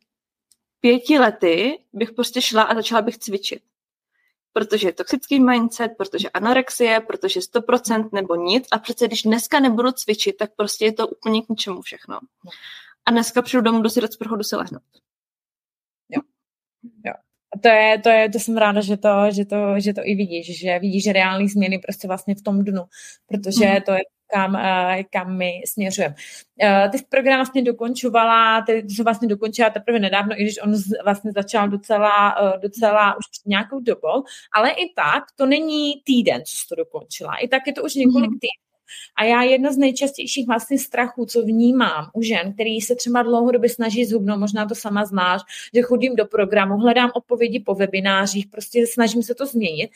pěti 0.79 1.19
lety 1.19 1.79
bych 1.93 2.11
prostě 2.11 2.41
šla 2.41 2.63
a 2.63 2.75
začala 2.75 3.01
bych 3.01 3.17
cvičit. 3.17 3.63
Protože 4.53 4.87
je 4.87 4.93
toxický 4.93 5.39
mindset, 5.39 5.91
protože 5.97 6.29
anorexie, 6.29 6.99
protože 6.99 7.39
100% 7.39 8.09
nebo 8.13 8.35
nic. 8.35 8.67
A 8.71 8.79
přece 8.79 9.07
když 9.07 9.21
dneska 9.23 9.59
nebudu 9.59 9.91
cvičit, 9.91 10.37
tak 10.37 10.55
prostě 10.55 10.85
je 10.85 10.93
to 10.93 11.07
úplně 11.07 11.41
k 11.41 11.49
ničemu 11.49 11.81
všechno. 11.81 12.19
A 13.05 13.11
dneska 13.11 13.41
přijdu 13.41 13.63
domů, 13.63 13.81
do 13.81 13.89
si 13.89 14.01
dát 14.01 14.13
sprchu, 14.13 14.43
si 14.43 14.55
lehnout. 14.55 14.83
Jo. 16.09 16.21
Jo. 17.05 17.13
A 17.55 17.59
to 17.59 17.67
je, 17.67 17.99
to 17.99 18.09
je, 18.09 18.29
to 18.29 18.39
jsem 18.39 18.57
ráda, 18.57 18.81
že 18.81 18.97
to, 18.97 19.09
že 19.31 19.45
to, 19.45 19.79
že 19.79 19.93
to 19.93 20.01
i 20.03 20.15
vidíš, 20.15 20.59
že 20.59 20.79
vidíš 20.79 21.07
reální 21.07 21.49
změny 21.49 21.79
prostě 21.79 22.07
vlastně 22.07 22.35
v 22.35 22.41
tom 22.41 22.63
dnu, 22.63 22.83
protože 23.27 23.65
mm. 23.65 23.81
to 23.81 23.91
je 23.91 24.01
kam, 24.27 24.55
eh, 24.55 25.03
kam 25.09 25.37
my 25.37 25.61
směřujeme. 25.67 26.15
Eh, 26.61 26.89
ty 26.91 26.97
program 27.09 27.37
vlastně 27.37 27.61
dokončovala, 27.61 28.61
ty 28.61 28.83
jsi 28.87 29.03
vlastně 29.03 29.27
dokončila 29.27 29.69
teprve 29.69 29.99
nedávno, 29.99 30.39
i 30.39 30.43
když 30.43 30.61
on 30.63 30.73
vlastně 31.03 31.31
začal 31.31 31.69
docela, 31.69 32.35
eh, 32.41 32.59
docela 32.59 33.17
už 33.17 33.25
před 33.31 33.45
nějakou 33.45 33.79
dobou, 33.79 34.23
ale 34.53 34.71
i 34.71 34.93
tak 34.95 35.23
to 35.35 35.45
není 35.45 35.93
týden, 36.03 36.41
co 36.45 36.57
jsi 36.57 36.67
to 36.69 36.75
dokončila. 36.75 37.35
I 37.35 37.47
tak 37.47 37.67
je 37.67 37.73
to 37.73 37.83
už 37.83 37.95
několik 37.95 38.29
mhm. 38.29 38.39
týdnů. 38.39 38.63
A 39.15 39.23
já 39.23 39.43
jedna 39.43 39.73
z 39.73 39.77
nejčastějších 39.77 40.47
vlastně 40.47 40.79
strachů, 40.79 41.25
co 41.25 41.41
vnímám 41.41 42.09
u 42.13 42.21
žen, 42.21 42.53
který 42.53 42.81
se 42.81 42.95
třeba 42.95 43.23
dlouhodobě 43.23 43.69
snaží 43.69 44.05
zhubnout, 44.05 44.39
možná 44.39 44.65
to 44.65 44.75
sama 44.75 45.05
znáš, 45.05 45.41
že 45.75 45.81
chodím 45.81 46.15
do 46.15 46.25
programu, 46.25 46.77
hledám 46.77 47.11
odpovědi 47.15 47.59
po 47.59 47.75
webinářích, 47.75 48.47
prostě 48.47 48.87
snažím 48.87 49.23
se 49.23 49.35
to 49.35 49.45
změnit, 49.45 49.91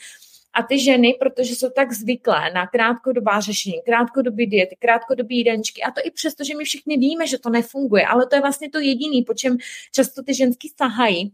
a 0.58 0.62
ty 0.62 0.78
ženy, 0.78 1.16
protože 1.20 1.56
jsou 1.56 1.70
tak 1.70 1.92
zvyklé 1.92 2.50
na 2.54 2.66
krátkodobá 2.66 3.40
řešení, 3.40 3.82
krátkodobý 3.84 4.46
diety, 4.46 4.76
krátkodobý 4.78 5.36
jídenčky, 5.36 5.82
a 5.82 5.90
to 5.90 6.00
i 6.04 6.10
přesto, 6.10 6.44
že 6.44 6.56
my 6.56 6.64
všichni 6.64 6.96
víme, 6.96 7.26
že 7.26 7.38
to 7.38 7.50
nefunguje, 7.50 8.06
ale 8.06 8.26
to 8.26 8.34
je 8.34 8.40
vlastně 8.40 8.70
to 8.70 8.78
jediný, 8.78 9.22
po 9.22 9.34
čem 9.34 9.56
často 9.94 10.22
ty 10.22 10.34
ženský 10.34 10.72
sahají, 10.76 11.32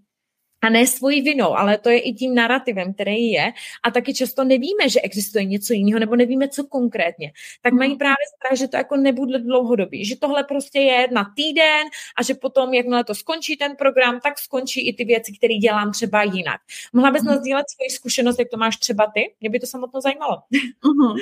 a 0.64 0.68
ne 0.68 0.86
svojí 0.86 1.22
vinou, 1.22 1.56
ale 1.56 1.78
to 1.78 1.90
je 1.90 2.00
i 2.00 2.12
tím 2.12 2.34
narrativem, 2.34 2.94
který 2.94 3.30
je. 3.30 3.52
A 3.82 3.90
taky 3.90 4.14
často 4.14 4.44
nevíme, 4.44 4.88
že 4.88 5.00
existuje 5.00 5.44
něco 5.44 5.72
jiného, 5.72 5.98
nebo 5.98 6.16
nevíme, 6.16 6.48
co 6.48 6.64
konkrétně. 6.64 7.32
Tak 7.62 7.72
mají 7.72 7.90
mhm. 7.90 7.98
právě 7.98 8.24
strach, 8.36 8.58
že 8.58 8.68
to 8.68 8.76
jako 8.76 8.96
nebude 8.96 9.38
dlouhodobý, 9.38 10.04
že 10.04 10.16
tohle 10.16 10.44
prostě 10.44 10.80
je 10.80 11.08
na 11.12 11.32
týden 11.36 11.86
a 12.18 12.22
že 12.22 12.34
potom, 12.34 12.74
jakmile 12.74 13.04
to 13.04 13.14
skončí 13.14 13.56
ten 13.56 13.76
program, 13.76 14.20
tak 14.20 14.38
skončí 14.38 14.88
i 14.88 14.92
ty 14.92 15.04
věci, 15.04 15.32
které 15.38 15.54
dělám 15.54 15.92
třeba 15.92 16.22
jinak. 16.22 16.60
Mohla 16.92 17.10
bys 17.10 17.22
nás 17.22 17.38
sdílet 17.38 17.66
svoji 17.70 17.90
zkušenost, 17.90 18.38
jak 18.38 18.48
to 18.48 18.56
máš 18.56 18.76
třeba 18.76 19.10
ty? 19.14 19.34
Mě 19.40 19.50
by 19.50 19.60
to 19.60 19.66
samotno 19.66 20.00
zajímalo. 20.00 20.42
Uh-huh. 20.84 21.16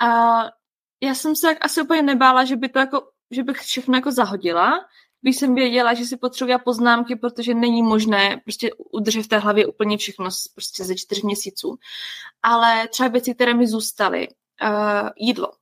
A 0.00 0.08
já 1.00 1.14
jsem 1.14 1.36
se 1.36 1.58
asi 1.58 1.82
úplně 1.82 2.02
nebála, 2.02 2.44
že 2.44 2.56
by 2.56 2.68
to 2.68 2.78
jako, 2.78 3.08
že 3.30 3.42
bych 3.42 3.56
všechno 3.56 3.94
jako 3.94 4.12
zahodila, 4.12 4.80
když 5.24 5.36
jsem 5.36 5.54
věděla, 5.54 5.94
že 5.94 6.04
si 6.04 6.16
potřebuji 6.16 6.58
poznámky, 6.64 7.16
protože 7.16 7.54
není 7.54 7.82
možné 7.82 8.40
prostě 8.44 8.70
udržet 8.92 9.22
v 9.22 9.28
té 9.28 9.38
hlavě 9.38 9.66
úplně 9.66 9.98
všechno 9.98 10.28
prostě 10.54 10.84
ze 10.84 10.94
čtyř 10.94 11.22
měsíců. 11.22 11.78
Ale 12.42 12.88
třeba 12.88 13.08
věci, 13.08 13.34
které 13.34 13.54
mi 13.54 13.66
zůstaly, 13.66 14.28
uh, 14.28 15.08
jídlo. 15.16 15.52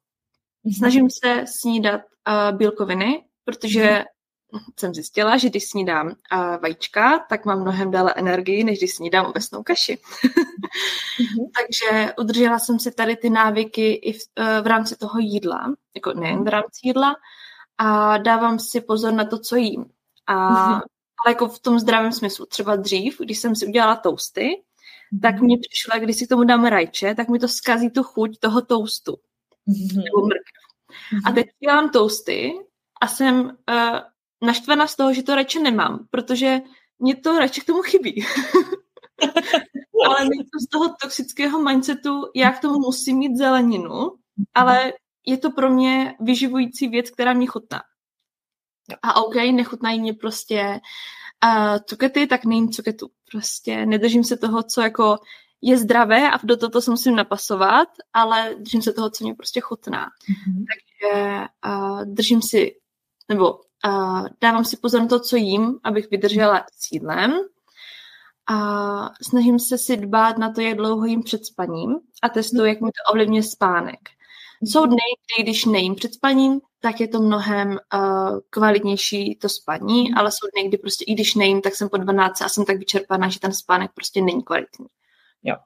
Mhm. 0.65 0.75
Snažím 0.75 1.11
se 1.11 1.45
snídat 1.47 2.01
uh, 2.01 2.57
bílkoviny, 2.57 3.25
protože 3.45 4.05
mm-hmm. 4.53 4.59
jsem 4.81 4.95
zjistila, 4.95 5.37
že 5.37 5.51
když 5.51 5.65
snídám 5.65 6.07
uh, 6.07 6.13
vajíčka, 6.63 7.19
tak 7.19 7.45
mám 7.45 7.61
mnohem 7.61 7.91
déle 7.91 8.15
energii, 8.17 8.65
než 8.65 8.79
když 8.79 8.95
snídám 8.95 9.27
ovesnou 9.27 9.63
kaši. 9.63 9.95
mm-hmm. 9.95 11.51
Takže 11.57 12.15
udržela 12.19 12.59
jsem 12.59 12.79
si 12.79 12.93
tady 12.93 13.17
ty 13.17 13.31
návyky 13.31 13.93
i 13.93 14.13
v, 14.13 14.21
uh, 14.39 14.65
v 14.65 14.67
rámci 14.67 14.97
toho 14.97 15.19
jídla, 15.19 15.75
jako 15.95 16.13
nejen 16.13 16.45
v 16.45 16.49
rámci 16.49 16.81
jídla, 16.83 17.15
a 17.79 18.19
dávám 18.19 18.59
si 18.59 18.81
pozor 18.81 19.13
na 19.13 19.25
to, 19.25 19.39
co 19.39 19.57
jím. 19.57 19.85
A, 20.27 20.35
mm-hmm. 20.35 20.81
Ale 21.25 21.33
jako 21.33 21.49
v 21.49 21.59
tom 21.59 21.79
zdravém 21.79 22.13
smyslu. 22.13 22.47
Třeba 22.47 22.77
dřív, 22.77 23.19
když 23.21 23.39
jsem 23.39 23.57
si 23.57 23.67
udělala 23.67 23.97
toasty, 23.97 24.41
mm-hmm. 24.41 25.21
tak 25.21 25.41
mi 25.41 25.55
přišlo, 25.59 26.01
když 26.01 26.17
si 26.17 26.27
k 26.27 26.29
tomu 26.29 26.45
dám 26.45 26.65
rajče, 26.65 27.15
tak 27.15 27.29
mi 27.29 27.39
to 27.39 27.49
zkazí 27.49 27.91
tu 27.91 28.03
chuť 28.03 28.39
toho 28.39 28.63
toastu. 28.63 29.13
Mm-hmm. 29.13 29.97
Nebo 29.97 30.27
mrkev. 30.27 30.63
Mm-hmm. 30.91 31.31
A 31.31 31.33
teď 31.33 31.47
dělám 31.63 31.91
toasty 31.91 32.53
a 33.01 33.09
jsem 33.09 33.45
uh, 33.45 33.99
naštvaná 34.43 34.87
z 34.87 34.97
toho, 34.97 35.15
že 35.15 35.23
to 35.23 35.35
rajče 35.35 35.61
nemám, 35.61 36.07
protože 36.11 36.61
mě 36.99 37.17
to 37.17 37.39
rajče 37.39 37.61
k 37.61 37.65
tomu 37.65 37.83
chybí. 37.83 38.25
ale 40.07 40.25
mě 40.25 40.45
to 40.45 40.59
z 40.67 40.69
toho 40.69 40.95
toxického 41.03 41.63
mindsetu, 41.63 42.23
já 42.35 42.53
k 42.53 42.61
tomu 42.61 42.79
musím 42.79 43.19
mít 43.19 43.37
zeleninu, 43.37 44.11
ale 44.55 44.93
je 45.27 45.39
to 45.39 45.51
pro 45.51 45.71
mě 45.71 46.15
vyživující 46.21 46.89
věc, 46.89 47.11
která 47.11 47.33
mě 47.33 47.47
chutná. 47.47 47.83
A 49.03 49.17
OK, 49.17 49.35
nechutnají 49.35 50.01
mě 50.01 50.15
prostě 50.15 50.81
uh, 51.45 51.79
cukety, 51.85 52.27
tak 52.27 52.45
nejím 52.45 52.73
cuketu. 52.73 53.11
Prostě 53.31 53.87
nedržím 53.87 54.25
se 54.25 54.37
toho, 54.37 54.63
co 54.63 54.81
jako 54.81 55.19
je 55.63 55.79
zdravé 55.79 56.31
a 56.31 56.39
do 56.43 56.57
toho 56.57 56.83
se 56.83 56.91
musím 56.91 57.17
napasovat, 57.17 57.89
ale 58.13 58.55
držím 58.59 58.83
se 58.83 58.93
toho, 58.93 59.11
co 59.11 59.25
mě 59.25 59.35
prostě 59.35 59.61
chutná. 59.61 60.07
Mm-hmm. 60.07 60.65
Takže 60.73 61.47
uh, 61.67 62.05
držím 62.05 62.43
si, 62.43 62.77
nebo 63.29 63.55
uh, 63.87 64.27
dávám 64.41 64.65
si 64.65 64.77
pozor 64.77 65.01
na 65.01 65.07
to, 65.07 65.21
co 65.21 65.37
jím, 65.37 65.79
abych 65.85 66.11
vydržela 66.11 66.65
s 66.73 66.93
jídlem. 66.93 67.33
A 68.47 69.11
snažím 69.23 69.59
se 69.59 69.79
si 69.79 69.97
dbát 69.97 70.39
na 70.39 70.53
to, 70.53 70.61
jak 70.61 70.77
dlouho 70.77 71.05
jím 71.05 71.23
před 71.23 71.47
spaním 71.47 71.95
a 72.23 72.29
testuju, 72.29 72.65
jak 72.65 72.81
mi 72.81 72.91
to 72.91 73.13
ovlivňuje 73.13 73.43
spánek. 73.43 73.99
Jsou 74.63 74.87
dny, 74.87 74.97
kdy 75.37 75.43
když 75.43 75.65
nejím 75.65 75.95
před 75.95 76.15
spaním, 76.15 76.61
tak 76.81 77.01
je 77.01 77.09
to 77.09 77.21
mnohem 77.21 77.79
uh, 77.95 78.39
kvalitnější 78.51 79.37
to 79.37 79.49
spaní, 79.49 80.03
mhm. 80.03 80.19
ale 80.19 80.31
jsou 80.31 80.49
dny, 80.55 80.69
kdy 80.69 80.79
prostě 80.79 81.05
i 81.05 81.15
když 81.15 81.35
nejím, 81.35 81.63
tak 81.63 81.75
jsem 81.75 81.89
po 81.89 81.97
12 81.97 82.43
a 82.43 82.49
jsem 82.49 82.65
tak 82.65 82.79
vyčerpaná, 82.79 83.29
že 83.29 83.41
ten 83.41 83.53
spánek 83.53 83.91
prostě 83.95 84.21
není 84.21 84.43
kvalitní. 84.43 84.87
Jo, 85.43 85.55
jo. 85.55 85.57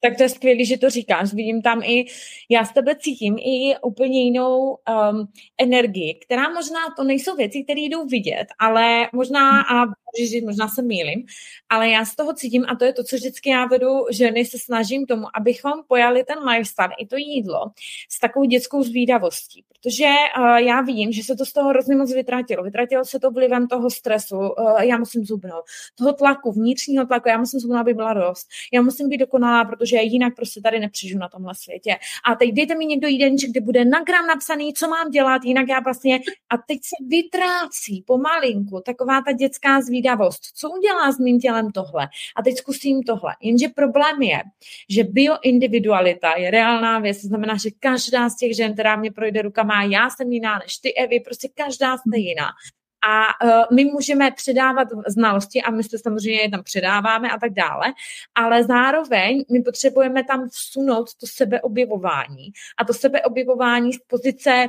Tak 0.00 0.16
to 0.16 0.22
je 0.22 0.28
skvělé, 0.28 0.64
že 0.64 0.78
to 0.78 0.90
říkáš. 0.90 1.34
Vidím 1.34 1.62
tam 1.62 1.82
i, 1.82 2.04
já 2.48 2.64
z 2.64 2.72
tebe 2.72 2.96
cítím 2.96 3.36
i 3.38 3.74
úplně 3.82 4.22
jinou 4.22 4.68
um, 4.70 5.28
energii, 5.58 6.14
která 6.14 6.48
možná, 6.48 6.80
to 6.96 7.04
nejsou 7.04 7.36
věci, 7.36 7.64
které 7.64 7.80
jdou 7.80 8.06
vidět, 8.06 8.46
ale 8.58 9.08
možná, 9.12 9.62
a 9.62 9.86
říct, 10.18 10.44
možná 10.44 10.68
se 10.68 10.82
mýlim, 10.82 11.24
ale 11.68 11.88
já 11.88 12.04
z 12.04 12.16
toho 12.16 12.34
cítím, 12.34 12.64
a 12.68 12.76
to 12.76 12.84
je 12.84 12.92
to, 12.92 13.04
co 13.04 13.16
vždycky 13.16 13.50
já 13.50 13.66
vedu 13.66 13.88
ženy, 14.10 14.44
se 14.44 14.58
snažím 14.58 15.06
tomu, 15.06 15.26
abychom 15.34 15.72
pojali 15.88 16.24
ten 16.24 16.38
lifestyle 16.38 16.94
i 16.98 17.06
to 17.06 17.16
jídlo 17.16 17.70
s 18.08 18.20
takovou 18.20 18.44
dětskou 18.44 18.82
zvídavostí, 18.82 19.64
protože 19.68 20.06
uh, 20.38 20.56
já 20.56 20.80
vím, 20.80 21.12
že 21.12 21.22
se 21.22 21.36
to 21.36 21.44
z 21.46 21.52
toho 21.52 21.68
hrozně 21.68 21.96
moc 21.96 22.14
vytratilo. 22.14 22.62
Vytratilo 22.64 23.04
se 23.04 23.20
to 23.20 23.30
vlivem 23.30 23.68
toho 23.68 23.90
stresu, 23.90 24.38
uh, 24.38 24.80
já 24.80 24.98
musím 24.98 25.24
zubnout, 25.24 25.64
toho 25.94 26.12
tlaku, 26.12 26.52
vnitřního 26.52 27.06
tlaku, 27.06 27.28
já 27.28 27.38
musím 27.38 27.60
zubnout, 27.60 27.80
aby 27.80 27.94
byla 27.94 28.14
dost, 28.14 28.48
já 28.72 28.82
musím 28.82 29.08
být 29.08 29.18
dokonalá, 29.18 29.64
protože 29.64 29.89
protože 29.90 30.02
jinak 30.02 30.34
prostě 30.36 30.60
tady 30.60 30.80
nepřežiju 30.80 31.18
na 31.18 31.28
tomhle 31.28 31.54
světě. 31.54 31.96
A 32.24 32.34
teď 32.34 32.50
dejte 32.52 32.74
mi 32.74 32.86
někdo 32.86 33.08
jídelníček, 33.08 33.50
kde 33.50 33.60
bude 33.60 33.84
na 33.84 34.02
gram 34.02 34.26
napsaný, 34.26 34.72
co 34.74 34.88
mám 34.88 35.10
dělat, 35.10 35.44
jinak 35.44 35.68
já 35.68 35.80
vlastně, 35.80 36.20
a 36.50 36.56
teď 36.56 36.78
se 36.82 36.96
vytrácí 37.08 38.04
pomalinku 38.06 38.80
taková 38.86 39.22
ta 39.26 39.32
dětská 39.32 39.80
zvídavost. 39.80 40.40
Co 40.54 40.70
udělá 40.70 41.12
s 41.12 41.18
mým 41.18 41.40
tělem 41.40 41.70
tohle? 41.70 42.08
A 42.36 42.42
teď 42.42 42.56
zkusím 42.56 43.02
tohle. 43.02 43.36
Jenže 43.42 43.68
problém 43.68 44.22
je, 44.22 44.40
že 44.90 45.04
bioindividualita 45.04 46.36
je 46.36 46.50
reálná 46.50 46.98
věc, 46.98 47.20
to 47.20 47.26
znamená, 47.26 47.56
že 47.56 47.70
každá 47.80 48.28
z 48.28 48.36
těch 48.36 48.56
žen, 48.56 48.72
která 48.72 48.96
mě 48.96 49.12
projde 49.12 49.42
rukama, 49.42 49.82
já 49.82 50.10
jsem 50.10 50.32
jiná 50.32 50.58
než 50.58 50.76
ty, 50.76 50.94
Evy, 50.94 51.20
prostě 51.20 51.48
každá 51.54 51.96
jste 51.96 52.18
jiná. 52.18 52.46
A 53.08 53.44
uh, 53.44 53.76
my 53.76 53.84
můžeme 53.84 54.30
předávat 54.30 54.88
znalosti 55.06 55.62
a 55.62 55.70
my 55.70 55.84
se 55.84 55.98
samozřejmě 55.98 56.42
je 56.42 56.50
tam 56.50 56.62
předáváme 56.62 57.30
a 57.30 57.38
tak 57.38 57.52
dále, 57.52 57.92
ale 58.34 58.64
zároveň 58.64 59.44
my 59.52 59.62
potřebujeme 59.62 60.24
tam 60.24 60.48
vsunout 60.48 61.14
to 61.20 61.26
sebeobjevování. 61.26 62.52
A 62.78 62.84
to 62.84 62.94
sebeobjevování 62.94 63.92
z 63.92 63.98
pozice 63.98 64.68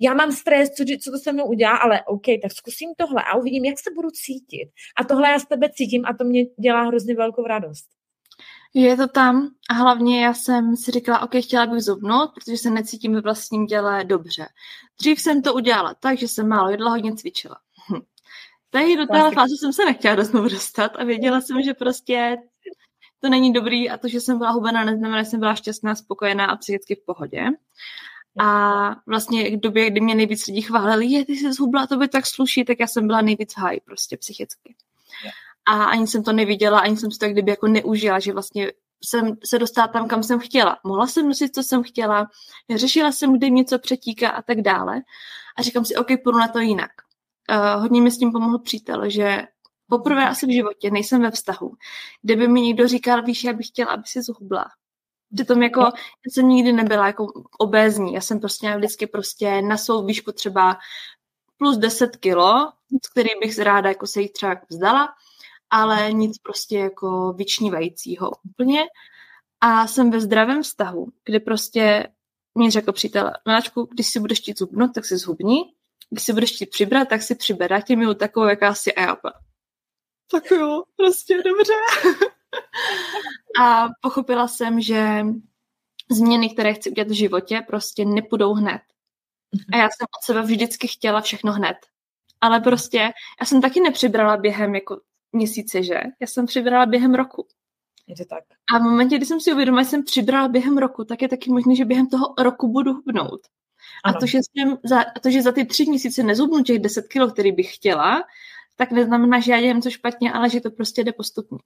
já 0.00 0.14
mám 0.14 0.32
stres, 0.32 0.70
co, 0.70 0.84
co 1.04 1.10
to 1.10 1.18
se 1.18 1.32
mnou 1.32 1.44
udělá, 1.44 1.76
ale 1.76 2.02
OK, 2.02 2.24
tak 2.42 2.52
zkusím 2.52 2.90
tohle 2.96 3.22
a 3.22 3.36
uvidím, 3.36 3.64
jak 3.64 3.78
se 3.78 3.90
budu 3.94 4.10
cítit. 4.10 4.70
A 4.96 5.04
tohle 5.04 5.30
já 5.30 5.38
z 5.38 5.46
tebe 5.46 5.70
cítím 5.72 6.04
a 6.06 6.14
to 6.16 6.24
mě 6.24 6.44
dělá 6.60 6.82
hrozně 6.82 7.14
velkou 7.14 7.46
radost. 7.46 8.01
Je 8.74 8.96
to 8.96 9.08
tam 9.08 9.48
a 9.70 9.74
hlavně 9.74 10.24
já 10.24 10.34
jsem 10.34 10.76
si 10.76 10.90
říkala, 10.90 11.22
OK, 11.22 11.30
chtěla 11.40 11.66
bych 11.66 11.80
zubnout, 11.80 12.30
protože 12.34 12.56
se 12.56 12.70
necítím 12.70 13.14
ve 13.14 13.20
vlastním 13.20 13.66
těle 13.66 14.04
dobře. 14.04 14.48
Dřív 15.00 15.20
jsem 15.20 15.42
to 15.42 15.54
udělala 15.54 15.94
tak, 15.94 16.18
že 16.18 16.28
jsem 16.28 16.48
málo 16.48 16.70
jedla, 16.70 16.90
hodně 16.90 17.14
cvičila. 17.14 17.56
Hm. 17.90 18.00
Tady 18.70 18.96
do 18.96 19.06
téhle 19.06 19.30
fáze 19.30 19.54
jsem 19.60 19.72
se 19.72 19.84
nechtěla 19.84 20.24
znovu 20.24 20.48
dostat 20.48 20.92
a 20.96 21.04
věděla 21.04 21.40
jsem, 21.40 21.62
že 21.62 21.74
prostě 21.74 22.36
to 23.20 23.28
není 23.28 23.52
dobrý 23.52 23.90
a 23.90 23.98
to, 23.98 24.08
že 24.08 24.20
jsem 24.20 24.38
byla 24.38 24.50
hubená, 24.50 24.84
neznamená, 24.84 25.22
že 25.22 25.30
jsem 25.30 25.40
byla 25.40 25.54
šťastná, 25.54 25.94
spokojená 25.94 26.46
a 26.46 26.56
psychicky 26.56 26.94
v 26.94 27.04
pohodě. 27.06 27.44
A 28.40 28.90
vlastně 29.06 29.56
v 29.56 29.60
době, 29.60 29.90
kdy 29.90 30.00
mě 30.00 30.14
nejvíc 30.14 30.46
lidí 30.46 30.62
chválili, 30.62 31.06
je, 31.06 31.24
ty 31.24 31.32
jsi 31.32 31.52
zhubla, 31.52 31.86
to 31.86 31.96
by 31.96 32.08
tak 32.08 32.26
sluší, 32.26 32.64
tak 32.64 32.80
já 32.80 32.86
jsem 32.86 33.06
byla 33.06 33.20
nejvíc 33.20 33.54
high 33.56 33.78
prostě 33.84 34.16
psychicky 34.16 34.74
a 35.66 35.84
ani 35.84 36.06
jsem 36.06 36.22
to 36.24 36.32
neviděla, 36.32 36.80
ani 36.80 36.96
jsem 36.96 37.10
si 37.10 37.18
to 37.18 37.28
kdyby 37.28 37.50
jako 37.50 37.66
neužila, 37.66 38.18
že 38.18 38.32
vlastně 38.32 38.72
jsem 39.04 39.36
se 39.44 39.58
dostala 39.58 39.88
tam, 39.88 40.08
kam 40.08 40.22
jsem 40.22 40.38
chtěla. 40.38 40.78
Mohla 40.84 41.06
jsem 41.06 41.28
nosit, 41.28 41.54
co 41.54 41.62
jsem 41.62 41.82
chtěla, 41.82 42.28
řešila 42.74 43.12
jsem, 43.12 43.38
kde 43.38 43.50
něco 43.50 43.78
přetíká 43.78 44.30
a 44.30 44.42
tak 44.42 44.60
dále. 44.60 45.02
A 45.56 45.62
říkám 45.62 45.84
si, 45.84 45.96
OK, 45.96 46.06
půjdu 46.24 46.38
na 46.38 46.48
to 46.48 46.58
jinak. 46.58 46.90
Uh, 47.50 47.82
hodně 47.82 48.02
mi 48.02 48.10
s 48.10 48.18
tím 48.18 48.32
pomohl 48.32 48.58
přítel, 48.58 49.10
že 49.10 49.42
poprvé 49.88 50.28
asi 50.28 50.46
v 50.46 50.54
životě 50.54 50.90
nejsem 50.90 51.22
ve 51.22 51.30
vztahu, 51.30 51.72
kde 52.22 52.36
by 52.36 52.48
mi 52.48 52.60
někdo 52.60 52.88
říkal, 52.88 53.22
víš, 53.22 53.44
já 53.44 53.52
bych 53.52 53.66
chtěla, 53.66 53.92
aby 53.92 54.02
si 54.06 54.22
zhubla. 54.22 54.64
Přitom 55.34 55.62
jako, 55.62 55.80
já 55.80 56.30
jsem 56.32 56.48
nikdy 56.48 56.72
nebyla 56.72 57.06
jako 57.06 57.26
obézní, 57.58 58.14
já 58.14 58.20
jsem 58.20 58.40
prostě 58.40 58.76
vždycky 58.76 59.06
prostě 59.06 59.62
na 59.62 59.76
svou 59.76 60.06
výšku 60.06 60.32
třeba 60.32 60.76
plus 61.56 61.76
10 61.78 62.16
kilo, 62.16 62.72
z 63.04 63.08
který 63.08 63.28
bych 63.40 63.58
ráda 63.58 63.88
jako 63.88 64.06
se 64.06 64.20
jich 64.20 64.32
třeba 64.32 64.56
vzdala, 64.70 65.08
ale 65.72 66.12
nic 66.12 66.38
prostě 66.38 66.78
jako 66.78 67.32
vyčnívajícího 67.32 68.30
úplně. 68.44 68.82
A 69.60 69.86
jsem 69.86 70.10
ve 70.10 70.20
zdravém 70.20 70.62
vztahu, 70.62 71.08
kde 71.24 71.40
prostě 71.40 72.08
mě 72.54 72.70
řekl 72.70 72.92
přítel, 72.92 73.30
Miláčku, 73.46 73.88
když 73.92 74.06
si 74.06 74.20
budeš 74.20 74.38
chtít 74.38 74.58
zhubnout, 74.58 74.94
tak 74.94 75.04
si 75.04 75.16
zhubni, 75.16 75.64
když 76.10 76.24
si 76.24 76.32
budeš 76.32 76.54
chtít 76.54 76.70
přibrat, 76.70 77.08
tak 77.08 77.22
si 77.22 77.34
přiber, 77.34 77.72
já 77.72 77.80
tě 77.80 77.96
milu 77.96 78.14
takovou, 78.14 78.46
jaká 78.46 78.74
si 78.74 78.94
a 78.94 79.00
já 79.00 79.16
tak 80.32 80.50
jo, 80.50 80.82
prostě 80.96 81.36
dobře. 81.36 81.72
a 83.62 83.88
pochopila 84.00 84.48
jsem, 84.48 84.80
že 84.80 85.26
změny, 86.10 86.50
které 86.50 86.74
chci 86.74 86.90
udělat 86.90 87.08
v 87.08 87.16
životě, 87.16 87.64
prostě 87.66 88.04
nepůjdou 88.04 88.54
hned. 88.54 88.80
A 89.72 89.76
já 89.76 89.84
jsem 89.84 90.06
od 90.18 90.24
sebe 90.24 90.42
vždycky 90.42 90.88
chtěla 90.88 91.20
všechno 91.20 91.52
hned. 91.52 91.76
Ale 92.40 92.60
prostě 92.60 92.98
já 93.40 93.46
jsem 93.46 93.60
taky 93.60 93.80
nepřibrala 93.80 94.36
během 94.36 94.74
jako 94.74 95.00
měsíce, 95.32 95.82
že? 95.82 96.00
Já 96.20 96.26
jsem 96.26 96.46
přibrala 96.46 96.86
během 96.86 97.14
roku. 97.14 97.46
Je 98.06 98.16
to 98.16 98.24
tak. 98.24 98.44
A 98.74 98.78
v 98.78 98.82
momentě, 98.82 99.16
kdy 99.16 99.26
jsem 99.26 99.40
si 99.40 99.52
uvědomila, 99.52 99.82
že 99.82 99.88
jsem 99.88 100.04
přibrala 100.04 100.48
během 100.48 100.78
roku, 100.78 101.04
tak 101.04 101.22
je 101.22 101.28
taky 101.28 101.50
možné, 101.50 101.74
že 101.74 101.84
během 101.84 102.06
toho 102.06 102.34
roku 102.38 102.68
budu 102.68 102.92
hubnout. 102.92 103.40
Ano. 104.04 104.16
A 104.16 104.20
to 104.20 104.26
že, 104.26 104.38
jsem 104.38 104.78
za, 104.84 105.00
a 105.00 105.20
to, 105.20 105.30
že 105.30 105.42
za 105.42 105.52
ty 105.52 105.64
tři 105.64 105.86
měsíce 105.86 106.22
nezubnu 106.22 106.62
těch 106.62 106.78
10 106.78 107.08
kilo, 107.08 107.30
který 107.30 107.52
bych 107.52 107.74
chtěla, 107.74 108.24
tak 108.76 108.90
neznamená, 108.90 109.40
že 109.40 109.52
já 109.52 109.60
dělám 109.60 109.76
něco 109.76 109.90
špatně, 109.90 110.32
ale 110.32 110.50
že 110.50 110.60
to 110.60 110.70
prostě 110.70 111.04
jde 111.04 111.12
postupně. 111.12 111.58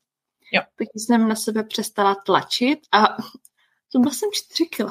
Jo. 0.52 0.62
Tak 0.78 0.88
jsem 0.94 1.28
na 1.28 1.35
sebe 1.35 1.64
přestala 1.64 2.14
tlačit 2.14 2.78
a 2.92 3.16
zubla 3.93 4.12
jsem 4.12 4.28
4 4.32 4.67
kilo. 4.67 4.91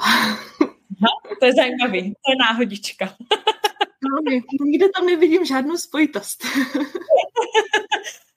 to 1.40 1.46
je 1.46 1.54
zajímavý, 1.54 2.02
to 2.02 2.32
je 2.32 2.36
náhodička. 2.50 3.06
no, 4.04 4.42
nikde 4.66 4.86
tam 4.98 5.06
nevidím 5.06 5.46
žádnou 5.46 5.78
spojitost. 5.78 6.44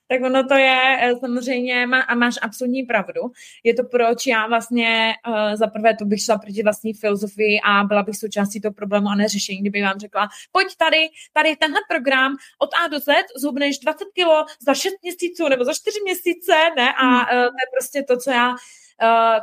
tak 0.09 0.21
ono 0.21 0.43
to 0.43 0.53
je 0.53 0.97
eh, 1.01 1.15
samozřejmě, 1.19 1.85
a 2.07 2.15
máš 2.15 2.35
absolutní 2.41 2.83
pravdu. 2.83 3.21
Je 3.63 3.73
to 3.73 3.83
proč 3.83 4.27
já 4.27 4.47
vlastně 4.47 5.13
uh, 5.27 5.55
za 5.55 5.67
prvé 5.67 5.95
to 5.95 6.05
bych 6.05 6.21
šla 6.21 6.37
proti 6.37 6.63
vlastní 6.63 6.93
filozofii 6.93 7.59
a 7.65 7.83
byla 7.83 8.03
bych 8.03 8.15
součástí 8.17 8.61
toho 8.61 8.73
problému 8.73 9.07
a 9.07 9.15
ne 9.15 9.27
řešení, 9.27 9.61
kdyby 9.61 9.81
vám 9.81 9.99
řekla, 9.99 10.27
pojď 10.51 10.67
tady, 10.77 11.09
tady 11.33 11.55
tenhle 11.55 11.79
program 11.89 12.35
od 12.59 12.69
A 12.85 12.87
do 12.87 12.99
Z, 12.99 13.05
zhubneš 13.37 13.79
20 13.79 14.05
kilo 14.13 14.45
za 14.65 14.73
6 14.73 14.93
měsíců 15.03 15.47
nebo 15.47 15.65
za 15.65 15.73
4 15.73 15.99
měsíce, 16.03 16.53
ne? 16.75 16.93
A 16.93 17.07
uh, 17.21 17.29
to 17.29 17.59
je 17.63 17.67
prostě 17.77 18.03
to, 18.03 18.17
co 18.17 18.31
já 18.31 18.55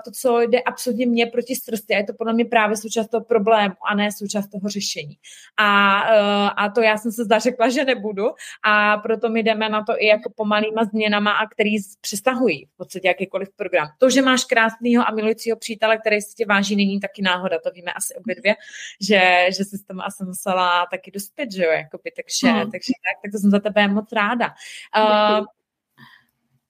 to, 0.04 0.10
co 0.10 0.40
jde 0.40 0.60
absolutně 0.60 1.06
mě 1.06 1.26
proti 1.26 1.56
strsti. 1.56 1.94
A 1.94 1.96
je 1.96 2.04
to 2.04 2.12
podle 2.18 2.32
mě 2.32 2.44
právě 2.44 2.76
součást 2.76 3.08
toho 3.08 3.24
problému 3.24 3.74
a 3.90 3.94
ne 3.94 4.12
součást 4.12 4.48
toho 4.48 4.68
řešení. 4.68 5.18
A, 5.56 6.00
uh, 6.02 6.50
a 6.56 6.68
to 6.74 6.80
já 6.80 6.96
jsem 6.96 7.12
se 7.12 7.24
zda 7.24 7.38
řekla, 7.38 7.68
že 7.68 7.84
nebudu 7.84 8.26
a 8.64 8.96
proto 8.96 9.28
my 9.28 9.42
jdeme 9.42 9.68
na 9.68 9.84
to 9.84 9.92
i 9.98 10.06
jako 10.06 10.32
pomalýma 10.36 10.84
změnama, 10.84 11.32
a 11.32 11.46
který 11.46 11.76
přestahují 12.00 12.64
v 12.64 12.76
podstatě 12.76 13.08
jakýkoliv 13.08 13.48
program. 13.56 13.88
To, 13.98 14.10
že 14.10 14.22
máš 14.22 14.44
krásného 14.44 15.08
a 15.08 15.12
milujícího 15.12 15.56
přítele, 15.56 15.96
který 15.96 16.20
si 16.20 16.34
tě 16.34 16.46
váží, 16.46 16.76
není 16.76 17.00
taky 17.00 17.22
náhoda, 17.22 17.58
to 17.64 17.70
víme 17.70 17.92
asi 17.92 18.14
obě 18.14 18.34
dvě, 18.34 18.54
že, 19.00 19.46
že 19.56 19.64
jsi 19.64 19.78
s 19.78 19.84
tomu 19.84 20.02
asi 20.02 20.24
musela 20.24 20.86
taky 20.90 21.10
dospět, 21.10 21.52
že 21.52 21.64
jo, 21.64 21.70
jakoby, 21.70 22.10
takže, 22.16 22.52
hmm. 22.52 22.70
takže 22.70 22.92
tak, 23.04 23.22
tak 23.22 23.32
to 23.32 23.38
jsem 23.38 23.50
za 23.50 23.60
tebe 23.60 23.88
moc 23.88 24.12
ráda. 24.12 24.54
Uh, 24.98 25.46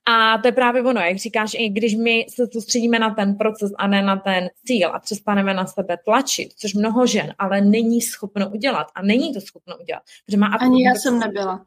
a 0.08 0.38
to 0.38 0.48
je 0.48 0.52
právě 0.52 0.82
ono, 0.82 1.00
jak 1.00 1.16
říkáš, 1.16 1.54
i 1.54 1.68
když 1.68 1.94
my 1.94 2.26
se 2.28 2.46
soustředíme 2.52 2.98
na 2.98 3.14
ten 3.14 3.34
proces 3.34 3.72
a 3.78 3.86
ne 3.86 4.02
na 4.02 4.16
ten 4.16 4.48
cíl 4.64 4.94
a 4.94 4.98
přestaneme 4.98 5.54
na 5.54 5.66
sebe 5.66 5.96
tlačit, 6.04 6.52
což 6.56 6.74
mnoho 6.74 7.06
žen 7.06 7.34
ale 7.38 7.60
není 7.60 8.02
schopno 8.02 8.50
udělat 8.50 8.86
a 8.94 9.02
není 9.02 9.34
to 9.34 9.40
schopno 9.40 9.76
udělat. 9.78 10.02
Protože 10.26 10.36
má 10.36 10.46
Ani 10.46 10.84
já 10.84 10.94
jsem 10.94 11.18
nebyla. 11.18 11.66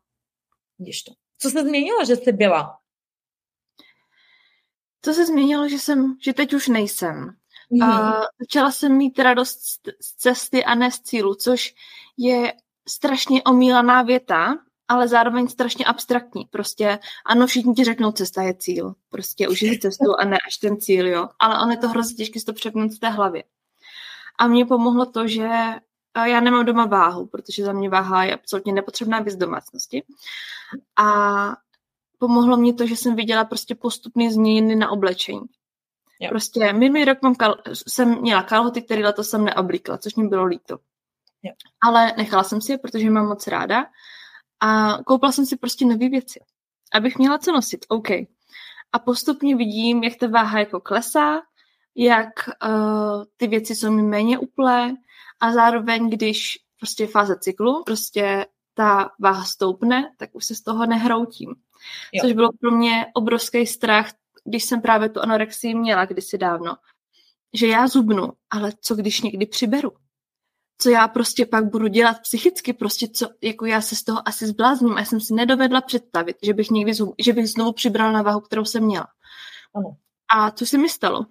Vidíš 0.80 1.04
to. 1.04 1.14
Co 1.38 1.50
se 1.50 1.62
změnilo, 1.62 2.06
že 2.06 2.16
jsi 2.16 2.32
byla? 2.32 2.78
Co 5.02 5.14
se 5.14 5.26
změnilo, 5.26 5.70
že 5.70 5.80
jsem, 5.80 6.18
že 6.22 6.34
teď 6.34 6.54
už 6.54 6.68
nejsem. 6.68 7.36
Mm. 7.70 7.84
A 7.84 8.22
začala 8.40 8.72
jsem 8.72 8.98
mít 8.98 9.20
radost 9.20 9.60
z 10.02 10.16
cesty 10.16 10.66
a 10.66 10.76
ne 10.76 10.92
z 10.92 11.00
cílu, 11.00 11.36
což 11.36 11.76
je 12.18 12.54
strašně 12.88 13.44
omílaná 13.44 14.02
věta, 14.02 14.58
ale 14.90 15.08
zároveň 15.08 15.48
strašně 15.48 15.86
abstraktní. 15.86 16.46
Prostě 16.46 17.00
ano, 17.26 17.48
všichni 17.48 17.74
ti 17.74 17.84
řeknou, 17.84 18.12
cesta 18.12 18.42
je 18.42 18.54
cíl. 18.54 18.96
Prostě 19.10 19.48
užij 19.48 19.80
cestu 19.80 20.20
a 20.20 20.26
ne 20.26 20.38
až 20.48 20.58
ten 20.58 20.82
cíl, 20.82 21.08
jo. 21.08 21.30
Ale 21.40 21.62
on 21.62 21.72
je 21.72 21.78
to 21.78 21.88
hrozně 21.90 22.16
těžké 22.16 22.40
to 22.46 22.54
přepnout 22.54 22.92
v 22.92 23.00
té 23.00 23.10
hlavě. 23.10 23.44
A 24.38 24.48
mně 24.48 24.66
pomohlo 24.66 25.06
to, 25.06 25.28
že 25.28 25.50
já 26.26 26.40
nemám 26.40 26.66
doma 26.66 26.86
váhu, 26.86 27.26
protože 27.26 27.66
za 27.66 27.74
mě 27.74 27.90
váha 27.90 28.24
je 28.24 28.34
absolutně 28.34 28.74
nepotřebná 28.74 29.20
věc 29.20 29.36
domácnosti. 29.36 30.04
A 30.96 31.08
pomohlo 32.18 32.58
mě 32.58 32.74
to, 32.74 32.88
že 32.88 32.96
jsem 32.96 33.16
viděla 33.16 33.46
prostě 33.46 33.76
postupné 33.76 34.32
změny 34.32 34.76
na 34.76 34.90
oblečení. 34.90 35.42
Jo. 36.20 36.30
Prostě 36.30 36.74
minulý 36.74 37.06
rok 37.06 37.22
mám 37.22 37.34
kal- 37.34 37.62
jsem 37.88 38.22
měla 38.22 38.44
kalhoty, 38.44 38.82
které 38.82 39.04
letos 39.04 39.30
jsem 39.30 39.46
neoblíkla, 39.46 39.98
což 39.98 40.16
mi 40.16 40.28
bylo 40.28 40.46
líto. 40.46 40.80
Jo. 41.44 41.54
Ale 41.82 42.14
nechala 42.18 42.44
jsem 42.44 42.62
si 42.62 42.72
je, 42.72 42.78
protože 42.78 43.10
mám 43.10 43.28
moc 43.28 43.48
ráda 43.48 43.86
a 44.60 44.98
koupila 45.06 45.32
jsem 45.32 45.46
si 45.46 45.58
prostě 45.58 45.86
nové 45.86 46.10
věci, 46.10 46.40
abych 46.94 47.18
měla 47.18 47.38
co 47.38 47.52
nosit, 47.52 47.86
OK. 47.90 48.10
A 48.92 49.00
postupně 49.00 49.56
vidím, 49.56 50.04
jak 50.04 50.16
ta 50.16 50.28
váha 50.28 50.60
jako 50.60 50.80
klesá, 50.80 51.42
jak 51.96 52.30
uh, 52.66 53.24
ty 53.38 53.48
věci 53.48 53.76
jsou 53.76 53.92
mi 53.92 54.02
méně 54.02 54.40
uplé 54.40 54.94
a 55.40 55.52
zároveň, 55.54 56.10
když 56.10 56.58
prostě 56.80 57.04
je 57.04 57.08
fáze 57.08 57.40
cyklu, 57.40 57.84
prostě 57.86 58.46
ta 58.74 59.10
váha 59.20 59.44
stoupne, 59.44 60.14
tak 60.18 60.30
už 60.34 60.46
se 60.46 60.56
z 60.56 60.62
toho 60.62 60.86
nehroutím. 60.86 61.50
Jo. 62.14 62.22
Což 62.22 62.34
bylo 62.34 62.50
pro 62.60 62.72
mě 62.72 63.06
obrovský 63.14 63.66
strach, 63.66 64.12
když 64.44 64.64
jsem 64.64 64.82
právě 64.82 65.10
tu 65.10 65.22
anorexii 65.22 65.76
měla 65.76 66.06
kdysi 66.06 66.38
dávno, 66.38 66.76
že 67.54 67.68
já 67.68 67.88
zubnu, 67.88 68.34
ale 68.50 68.72
co 68.82 68.96
když 68.96 69.22
někdy 69.22 69.46
přiberu? 69.46 69.92
Co 70.82 70.90
já 70.90 71.08
prostě 71.08 71.46
pak 71.46 71.66
budu 71.66 71.88
dělat 71.88 72.20
psychicky, 72.22 72.74
prostě 72.74 73.08
co, 73.08 73.30
jako 73.42 73.66
já 73.66 73.82
se 73.82 73.96
z 73.96 74.04
toho 74.04 74.28
asi 74.28 74.48
zblázním 74.48 74.94
a 74.94 75.00
já 75.00 75.06
jsem 75.06 75.22
si 75.22 75.34
nedovedla 75.34 75.82
představit, 75.82 76.38
že 76.44 76.54
bych 76.54 76.70
někdy, 76.70 76.94
že 77.20 77.34
bych 77.34 77.50
znovu 77.50 77.72
přibrala 77.74 78.12
na 78.12 78.22
váhu, 78.22 78.40
kterou 78.40 78.66
jsem 78.66 78.84
měla. 78.84 79.08
Ano. 79.76 79.98
A 80.36 80.52
co 80.52 80.66
se 80.66 80.78
mi 80.78 80.90
stalo? 80.90 81.26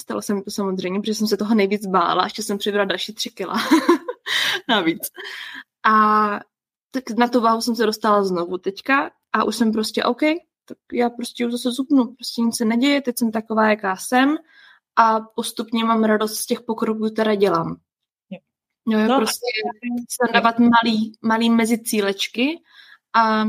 Stalo 0.00 0.22
se 0.22 0.34
mi 0.34 0.42
to 0.42 0.50
samozřejmě, 0.50 1.00
protože 1.00 1.14
jsem 1.14 1.26
se 1.26 1.36
toho 1.36 1.54
nejvíc 1.54 1.86
bála, 1.86 2.24
ještě 2.24 2.42
jsem 2.42 2.58
přibrala 2.58 2.84
další 2.84 3.14
tři 3.14 3.30
kila 3.30 3.56
navíc. 4.68 5.10
A 5.84 6.40
tak 6.90 7.10
na 7.18 7.28
tu 7.28 7.40
váhu 7.40 7.60
jsem 7.60 7.76
se 7.76 7.86
dostala 7.86 8.24
znovu 8.24 8.58
teďka 8.58 9.10
a 9.32 9.44
už 9.44 9.56
jsem 9.56 9.72
prostě 9.72 10.04
OK, 10.04 10.20
tak 10.64 10.78
já 10.92 11.10
prostě 11.10 11.46
už 11.46 11.52
zase 11.52 11.70
zupnu, 11.70 12.14
prostě 12.14 12.42
nic 12.42 12.56
se 12.56 12.64
neděje, 12.64 13.02
teď 13.02 13.18
jsem 13.18 13.32
taková, 13.32 13.68
jaká 13.68 13.96
jsem 13.96 14.36
a 14.96 15.20
postupně 15.20 15.84
mám 15.84 16.04
radost 16.04 16.34
z 16.34 16.46
těch 16.46 16.60
pokroků, 16.60 17.10
které 17.10 17.36
dělám. 17.36 17.76
Jo, 18.90 19.08
no, 19.08 19.16
prostě 19.16 19.46
se 20.08 20.32
dávat 20.32 20.58
malý, 20.58 21.18
malý 21.22 21.50
mezi 21.50 21.82
cílečky 21.82 22.62
a 23.16 23.44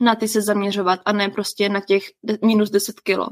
na 0.00 0.14
ty 0.14 0.28
se 0.28 0.42
zaměřovat 0.42 1.00
a 1.04 1.12
ne 1.12 1.28
prostě 1.28 1.68
na 1.68 1.80
těch 1.80 2.02
minus 2.44 2.70
10 2.70 3.00
kilo. 3.00 3.26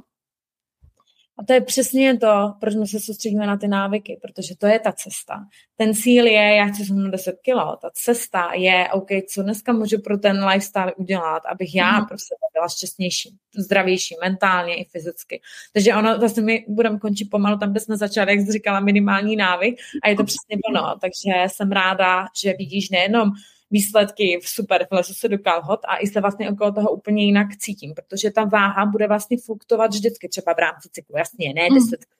A 1.38 1.44
to 1.44 1.53
je 1.53 1.61
přesně 1.61 2.16
to, 2.16 2.55
proč 2.61 2.74
my 2.74 2.87
se 2.87 3.01
soustředíme 3.01 3.46
na 3.46 3.57
ty 3.57 3.68
návyky, 3.68 4.18
protože 4.22 4.57
to 4.57 4.66
je 4.66 4.79
ta 4.79 4.92
cesta. 4.92 5.35
Ten 5.77 5.94
cíl 5.94 6.27
je, 6.27 6.57
já 6.57 6.66
chci 6.66 6.85
zhubnout 6.85 7.11
10 7.11 7.37
kilo, 7.42 7.77
ta 7.83 7.90
cesta 7.94 8.53
je, 8.55 8.88
OK, 8.92 9.09
co 9.29 9.42
dneska 9.42 9.72
můžu 9.72 10.01
pro 10.01 10.18
ten 10.18 10.44
lifestyle 10.44 10.94
udělat, 10.94 11.42
abych 11.46 11.74
já 11.74 12.01
mm. 12.01 12.07
prostě 12.07 12.35
byla 12.53 12.68
šťastnější, 12.68 13.37
zdravější, 13.59 14.14
mentálně 14.22 14.77
i 14.77 14.85
fyzicky. 14.85 15.40
Takže 15.72 15.94
ono, 15.94 16.20
zase 16.20 16.40
my 16.40 16.64
budeme 16.68 16.98
končit 16.98 17.31
pomalu 17.31 17.59
tam, 17.59 17.70
kde 17.70 17.81
jsme 17.81 17.96
začali, 17.96 18.37
jak 18.37 18.40
jsi 18.40 18.53
říkala, 18.53 18.81
minimální 18.81 19.37
návyk 19.37 19.81
a 20.03 20.09
je 20.09 20.16
to 20.16 20.24
přesně 20.24 20.57
ono. 20.68 20.98
Takže 21.01 21.33
jsem 21.46 21.72
ráda, 21.72 22.27
že 22.42 22.55
vidíš 22.59 22.90
nejenom 22.90 23.31
výsledky 23.70 24.40
v 24.42 24.48
super, 24.48 24.87
vlezu 24.90 25.14
se 25.14 25.28
do 25.28 25.38
kalhot 25.38 25.81
a 25.88 25.96
i 25.96 26.07
se 26.07 26.20
vlastně 26.20 26.50
okolo 26.50 26.72
toho 26.72 26.90
úplně 26.90 27.24
jinak 27.24 27.57
cítím, 27.57 27.94
protože 27.94 28.31
ta 28.31 28.44
váha 28.44 28.87
bude 28.87 29.09
vlastně 29.09 29.37
fluktovat 29.44 29.90
vždycky 29.90 30.28
třeba 30.28 30.54
v 30.54 30.59
rámci 30.59 30.88
cyklu, 30.92 31.16
jasně, 31.18 31.54
ne 31.54 31.68
10 31.74 32.00
mm. 32.00 32.18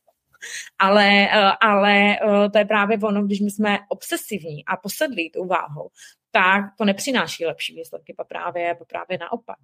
Ale, 0.79 1.07
eh, 1.07 1.53
ale 1.61 2.17
eh, 2.17 2.51
to 2.51 2.59
je 2.59 2.65
právě 2.65 2.99
ono, 2.99 3.23
když 3.23 3.41
my 3.41 3.51
jsme 3.51 3.79
obsesivní 3.89 4.65
a 4.65 4.77
posedlí 4.77 5.31
tou 5.31 5.47
váhou, 5.47 5.91
tak 6.31 6.65
to 6.79 6.85
nepřináší 6.85 7.47
lepší 7.47 7.75
výsledky, 7.75 8.15
pa 8.17 8.25
právě, 8.25 8.75
pa 8.75 8.85
právě 8.85 9.19
naopak. 9.19 9.59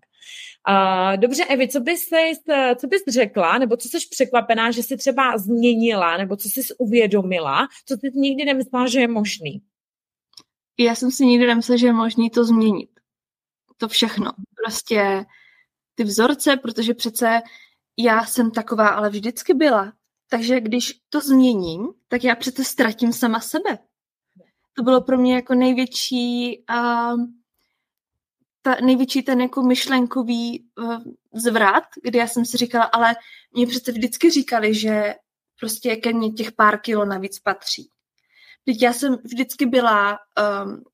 Uh, 0.68 1.16
dobře, 1.16 1.44
Evi, 1.44 1.68
co 1.68 1.81
bys, 1.81 2.09
co 2.77 2.87
bys 2.87 3.03
řekla, 3.09 3.59
nebo 3.59 3.77
co 3.77 3.88
jsi 3.88 3.99
překvapená, 4.11 4.70
že 4.70 4.83
jsi 4.83 4.97
třeba 4.97 5.38
změnila, 5.38 6.16
nebo 6.16 6.37
co 6.37 6.49
jsi 6.49 6.61
uvědomila, 6.79 7.68
co 7.87 7.94
jsi 7.94 8.11
nikdy 8.14 8.44
nemyslela, 8.44 8.88
že 8.88 9.01
je 9.01 9.09
možný? 9.09 9.62
Já 10.78 10.94
jsem 10.94 11.10
si 11.10 11.26
nikdy 11.26 11.46
nemyslela, 11.46 11.76
že 11.78 11.87
je 11.87 11.92
možné 11.92 12.30
to 12.30 12.44
změnit. 12.44 12.90
To 13.76 13.88
všechno. 13.88 14.32
Prostě 14.64 15.26
ty 15.94 16.04
vzorce, 16.04 16.56
protože 16.56 16.94
přece 16.94 17.42
já 17.98 18.26
jsem 18.26 18.50
taková, 18.50 18.88
ale 18.88 19.10
vždycky 19.10 19.54
byla. 19.54 19.92
Takže 20.28 20.60
když 20.60 21.00
to 21.08 21.20
změním, 21.20 21.88
tak 22.08 22.24
já 22.24 22.34
přece 22.34 22.64
ztratím 22.64 23.12
sama 23.12 23.40
sebe. 23.40 23.78
To 24.76 24.82
bylo 24.82 25.00
pro 25.00 25.18
mě 25.18 25.34
jako 25.34 25.54
největší, 25.54 26.64
uh, 26.70 27.24
ta, 28.62 28.76
největší 28.82 29.22
ten 29.22 29.40
jako 29.40 29.62
myšlenkový 29.62 30.68
uh, 30.78 30.98
zvrat, 31.32 31.84
kdy 32.02 32.18
já 32.18 32.26
jsem 32.26 32.44
si 32.44 32.56
říkala, 32.56 32.84
ale 32.84 33.14
mě 33.52 33.66
přece 33.66 33.92
vždycky 33.92 34.30
říkali, 34.30 34.74
že 34.74 35.14
prostě 35.60 35.96
ke 35.96 36.12
mně 36.12 36.32
těch 36.32 36.52
pár 36.52 36.80
kilo 36.80 37.04
navíc 37.04 37.38
patří. 37.38 37.88
Teď 38.64 38.83
já 38.83 38.92
jsem 38.92 39.16
vždycky 39.24 39.66
byla 39.66 40.18
um, 40.64 40.85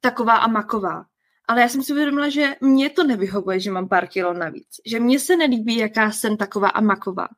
taková 0.00 0.36
a 0.36 0.46
maková. 0.46 1.04
Ale 1.48 1.60
já 1.60 1.68
jsem 1.68 1.82
si 1.82 1.92
uvědomila, 1.92 2.28
že 2.28 2.54
mě 2.60 2.90
to 2.90 3.04
nevyhovuje, 3.04 3.60
že 3.60 3.70
mám 3.70 3.88
pár 3.88 4.06
kilo 4.06 4.32
navíc. 4.32 4.80
Že 4.86 5.00
mně 5.00 5.20
se 5.20 5.36
nelíbí, 5.36 5.76
jaká 5.76 6.10
jsem 6.10 6.36
taková 6.36 6.68
a 6.68 6.80
maková. 6.80 7.28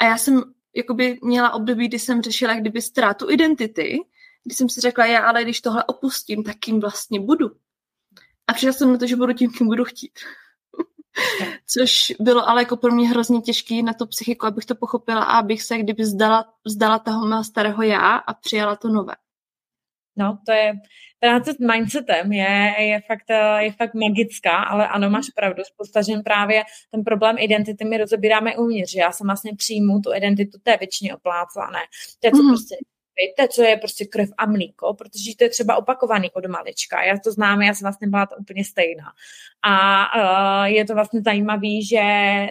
A 0.00 0.04
já 0.04 0.18
jsem 0.18 0.42
jakoby 0.76 1.18
měla 1.22 1.52
období, 1.52 1.88
kdy 1.88 1.98
jsem 1.98 2.22
řešila 2.22 2.54
kdyby 2.54 2.82
ztrátu 2.82 3.30
identity, 3.30 3.98
kdy 4.44 4.54
jsem 4.54 4.68
si 4.68 4.80
řekla, 4.80 5.06
já 5.06 5.26
ale 5.28 5.42
když 5.42 5.60
tohle 5.60 5.84
opustím, 5.84 6.44
tak 6.44 6.56
kým 6.56 6.80
vlastně 6.80 7.20
budu. 7.20 7.50
A 8.46 8.52
přišla 8.52 8.72
jsem 8.72 8.92
na 8.92 8.98
to, 8.98 9.06
že 9.06 9.16
budu 9.16 9.32
tím, 9.32 9.52
kým 9.52 9.66
budu 9.66 9.84
chtít. 9.84 10.12
Což 11.66 12.12
bylo 12.20 12.48
ale 12.48 12.62
jako 12.62 12.76
pro 12.76 12.92
mě 12.92 13.08
hrozně 13.08 13.40
těžký 13.40 13.82
na 13.82 13.92
to 13.92 14.06
psychiku, 14.06 14.46
abych 14.46 14.64
to 14.64 14.74
pochopila 14.74 15.22
a 15.22 15.38
abych 15.38 15.62
se 15.62 15.78
kdyby 15.78 16.02
vzdala, 16.02 16.44
vzdala 16.64 16.98
toho 16.98 17.26
mého 17.26 17.44
starého 17.44 17.82
já 17.82 18.16
a 18.16 18.34
přijala 18.34 18.76
to 18.76 18.88
nové. 18.88 19.14
No, 20.18 20.38
to 20.46 20.52
je, 20.52 20.72
práce 21.20 21.52
s 21.52 21.58
mindsetem 21.58 22.32
je, 22.32 22.74
je, 22.78 23.00
fakt, 23.06 23.30
je 23.58 23.72
fakt 23.72 23.94
magická, 23.94 24.56
ale 24.56 24.88
ano, 24.88 25.10
máš 25.10 25.26
pravdu, 25.34 25.62
spousta 25.64 26.02
žen 26.02 26.22
právě 26.22 26.62
ten 26.90 27.04
problém 27.04 27.36
identity 27.38 27.84
my 27.84 27.98
rozebíráme 27.98 28.56
uvnitř, 28.56 28.94
já 28.94 29.12
jsem 29.12 29.26
vlastně 29.26 29.52
přijmu 29.56 30.00
tu 30.00 30.14
identitu 30.14 30.58
té 30.62 30.76
většině 30.76 31.14
oplácané. 31.14 31.80
To 32.20 32.26
je 32.26 32.30
co 32.30 32.42
mm. 32.42 32.48
prostě 32.48 32.76
víte, 33.18 33.48
co 33.48 33.62
je 33.62 33.76
prostě 33.76 34.04
krev 34.04 34.28
a 34.38 34.46
mlíko, 34.46 34.94
protože 34.94 35.36
to 35.36 35.44
je 35.44 35.50
třeba 35.50 35.76
opakovaný 35.76 36.30
od 36.30 36.46
malička. 36.46 37.02
Já 37.02 37.18
to 37.18 37.32
znám, 37.32 37.62
já 37.62 37.74
jsem 37.74 37.84
vlastně 37.84 38.08
byla 38.08 38.26
to 38.26 38.36
úplně 38.36 38.64
stejná. 38.64 39.12
A 39.62 40.06
uh, 40.16 40.64
je 40.64 40.84
to 40.84 40.94
vlastně 40.94 41.20
zajímavé, 41.24 41.82
že 41.90 42.02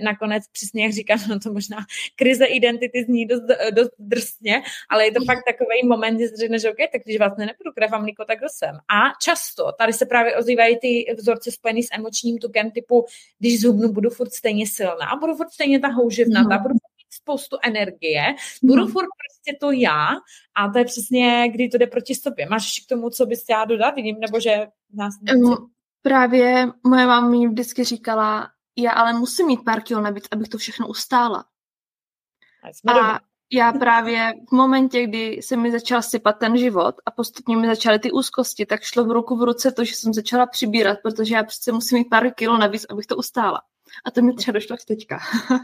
nakonec 0.04 0.44
přesně 0.52 0.84
jak 0.84 0.94
říkám, 0.94 1.20
no 1.30 1.40
to 1.40 1.54
možná 1.54 1.78
krize 2.16 2.46
identity 2.46 3.04
zní 3.04 3.26
dost, 3.26 3.44
dost 3.72 3.92
drsně, 4.00 4.62
ale 4.90 5.06
je 5.06 5.12
to 5.12 5.26
fakt 5.26 5.44
takový 5.48 5.88
moment, 5.88 6.16
kdy 6.16 6.28
si 6.28 6.36
řekneš, 6.36 6.62
že 6.62 6.70
OK, 6.70 6.78
tak 6.92 7.02
když 7.04 7.18
vlastně 7.18 7.46
nebudu 7.46 7.72
krev 7.76 7.94
a 7.94 8.00
mlíko, 8.00 8.26
tak 8.26 8.40
kdo 8.40 8.48
jsem. 8.50 8.76
A 8.76 9.02
často 9.22 9.72
tady 9.72 9.94
se 9.94 10.06
právě 10.06 10.38
ozývají 10.38 10.78
ty 10.80 11.16
vzorce 11.18 11.52
spojený 11.52 11.84
s 11.84 11.90
emočním 11.92 12.38
tukem 12.38 12.72
typu, 12.72 13.06
když 13.40 13.62
zhubnu, 13.62 13.94
budu 13.94 14.10
furt 14.10 14.34
stejně 14.34 14.68
silná, 14.68 15.16
budu 15.20 15.36
furt 15.36 15.52
stejně 15.52 15.80
ta 15.80 15.88
houževnatá, 15.88 16.58
mm. 16.58 16.64
budu 16.64 16.76
spoustu 17.16 17.58
energie, 17.64 18.36
budu 18.64 18.82
mm. 18.82 18.92
furt 18.92 19.08
prostě 19.26 19.58
to 19.60 19.72
já 19.72 20.08
a 20.56 20.70
to 20.72 20.78
je 20.78 20.86
přesně, 20.86 21.50
kdy 21.52 21.70
to 21.70 21.78
jde 21.78 21.88
proti 21.88 22.16
sobě. 22.16 22.50
Máš 22.50 22.80
k 22.80 22.90
tomu, 22.90 23.10
co 23.10 23.26
bys 23.26 23.44
chtěla 23.44 23.66
dodat? 23.66 23.96
Vidím, 23.96 24.20
nebo 24.20 24.40
že 24.40 24.68
nás 24.94 25.14
um, 25.36 25.72
Právě 26.02 26.68
moje 26.88 27.06
máma 27.06 27.30
mi 27.30 27.48
vždycky 27.48 27.84
říkala, 27.84 28.50
já 28.78 28.92
ale 28.92 29.14
musím 29.14 29.48
mít 29.48 29.64
pár 29.66 29.82
kilo 29.82 30.02
navíc, 30.02 30.28
abych 30.32 30.50
to 30.50 30.58
všechno 30.58 30.88
ustála. 30.88 31.46
A, 32.88 33.16
a 33.16 33.20
já 33.52 33.74
právě 33.74 34.34
v 34.50 34.52
momentě, 34.52 35.08
kdy 35.08 35.42
se 35.42 35.58
mi 35.58 35.72
začal 35.72 36.02
sypat 36.02 36.40
ten 36.40 36.58
život 36.58 36.96
a 37.06 37.12
postupně 37.12 37.58
mi 37.58 37.68
začaly 37.68 38.00
ty 38.00 38.12
úzkosti, 38.12 38.66
tak 38.66 38.82
šlo 38.82 39.06
v 39.06 39.12
ruku 39.12 39.36
v 39.36 39.44
ruce 39.44 39.72
to, 39.72 39.84
že 39.84 39.96
jsem 39.96 40.14
začala 40.14 40.46
přibírat, 40.46 40.98
protože 41.04 41.36
já 41.36 41.44
přece 41.44 41.72
musím 41.72 41.98
mít 41.98 42.10
pár 42.10 42.34
kilo 42.34 42.58
navíc, 42.58 42.86
abych 42.90 43.06
to 43.06 43.16
ustála. 43.16 43.62
A 44.06 44.12
to 44.12 44.22
mi 44.22 44.34
třeba 44.34 44.54
došlo 44.54 44.74
až 44.74 44.86
teďka. 44.86 45.20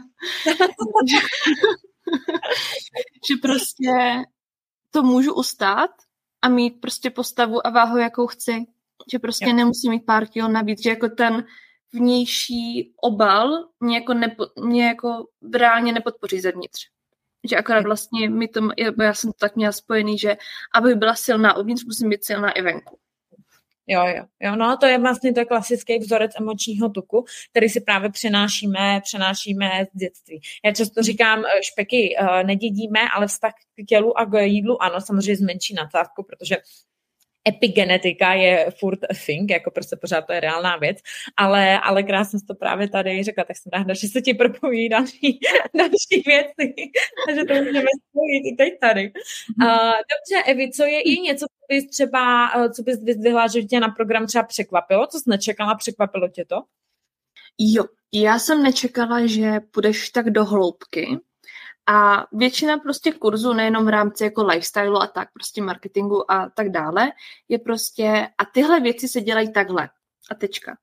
že 3.28 3.34
prostě 3.42 3.90
to 4.90 5.02
můžu 5.02 5.34
ustát 5.34 5.90
a 6.42 6.48
mít 6.48 6.80
prostě 6.80 7.10
postavu 7.10 7.66
a 7.66 7.70
váhu, 7.70 7.98
jakou 7.98 8.26
chci. 8.26 8.64
Že 9.12 9.18
prostě 9.18 9.48
jo. 9.48 9.52
nemusím 9.52 9.90
mít 9.90 10.06
pár 10.06 10.26
kilo 10.26 10.48
navíc, 10.48 10.82
že 10.82 10.90
jako 10.90 11.08
ten 11.08 11.44
vnější 11.92 12.94
obal 13.02 13.68
mě 13.80 13.96
jako, 13.96 14.14
nepo, 14.14 14.46
mě 14.64 14.86
jako 14.86 15.26
reálně 15.54 15.92
nepodpoří 15.92 16.40
zevnitř. 16.40 16.80
Že 17.50 17.56
akorát 17.56 17.84
vlastně 17.84 18.30
mi 18.30 18.48
to, 18.48 18.68
já 19.02 19.14
jsem 19.14 19.30
to 19.30 19.36
tak 19.38 19.56
měla 19.56 19.72
spojený, 19.72 20.18
že 20.18 20.36
aby 20.74 20.94
byla 20.94 21.14
silná 21.14 21.56
uvnitř, 21.56 21.84
musím 21.84 22.10
být 22.10 22.24
silná 22.24 22.50
i 22.50 22.62
venku. 22.62 22.98
Jo, 23.92 24.06
jo, 24.16 24.24
jo, 24.40 24.56
no 24.56 24.76
to 24.76 24.86
je 24.86 24.98
vlastně 24.98 25.32
to 25.32 25.46
klasický 25.46 25.98
vzorec 25.98 26.32
emočního 26.40 26.88
tuku, 26.88 27.24
který 27.50 27.68
si 27.68 27.80
právě 27.80 28.10
přenášíme, 28.10 29.00
přenášíme 29.04 29.70
z 29.94 29.98
dětství. 29.98 30.40
Já 30.64 30.72
často 30.72 31.02
říkám, 31.02 31.44
eh, 31.44 31.62
špeky 31.62 32.16
uh, 32.20 32.42
nedědíme, 32.42 33.00
ale 33.14 33.26
vztah 33.26 33.52
k 33.52 33.86
tělu 33.88 34.18
a 34.18 34.24
k 34.24 34.40
jídlu 34.42 34.82
ano, 34.82 35.00
samozřejmě 35.00 35.36
zmenší 35.36 35.74
nadsázku, 35.74 36.22
protože 36.22 36.56
epigenetika 37.48 38.32
je 38.32 38.70
furt 38.78 39.04
a 39.04 39.14
thing, 39.26 39.50
jako 39.50 39.70
prostě 39.70 39.96
pořád 39.96 40.26
to 40.26 40.32
je 40.32 40.40
reálná 40.40 40.76
věc, 40.76 40.98
ale, 41.36 41.78
ale 41.80 42.02
krásně 42.02 42.38
to 42.48 42.54
právě 42.54 42.88
tady 42.88 43.22
řekla, 43.22 43.44
tak 43.44 43.56
jsem 43.56 43.70
ráda, 43.72 43.94
že 43.94 44.08
se 44.08 44.20
ti 44.20 44.34
propojí 44.34 44.88
další, 44.88 45.40
další 45.78 46.22
věci, 46.26 46.74
že 47.34 47.44
to 47.44 47.54
můžeme 47.54 47.90
spojit 48.08 48.42
i 48.52 48.56
teď 48.58 48.72
tady. 48.80 49.12
Uh, 49.62 49.92
dobře, 50.12 50.50
Evi, 50.50 50.70
co 50.70 50.84
je, 50.84 51.00
i 51.00 51.20
něco, 51.20 51.46
co 51.46 51.61
bys 51.72 51.86
třeba, 51.86 52.50
eh, 52.56 52.70
co 52.70 52.82
bys 52.82 53.02
vyzdvihla, 53.02 53.46
že 53.46 53.62
tě 53.62 53.80
na 53.80 53.88
program 53.88 54.26
třeba 54.26 54.44
překvapilo, 54.44 55.06
co 55.06 55.18
jsi 55.18 55.30
nečekala, 55.30 55.74
překvapilo 55.74 56.28
tě 56.28 56.44
to? 56.44 56.56
Jo, 57.58 57.84
já 58.12 58.38
jsem 58.38 58.62
nečekala, 58.62 59.26
že 59.26 59.60
půjdeš 59.70 60.10
tak 60.10 60.30
do 60.30 60.44
hloubky, 60.44 61.18
a 61.86 62.26
většina 62.32 62.78
prostě 62.78 63.12
kurzů, 63.12 63.52
nejenom 63.52 63.84
v 63.84 63.88
rámci 63.88 64.24
jako 64.24 64.44
lifestyle 64.44 64.98
a 65.02 65.06
tak, 65.06 65.28
prostě 65.32 65.62
marketingu 65.62 66.30
a 66.30 66.50
tak 66.50 66.68
dále, 66.68 67.12
je 67.48 67.58
prostě, 67.58 68.28
a 68.38 68.44
tyhle 68.44 68.80
věci 68.80 69.08
se 69.08 69.20
dělají 69.20 69.52
takhle. 69.52 69.88
A 70.30 70.34
tečka. 70.34 70.76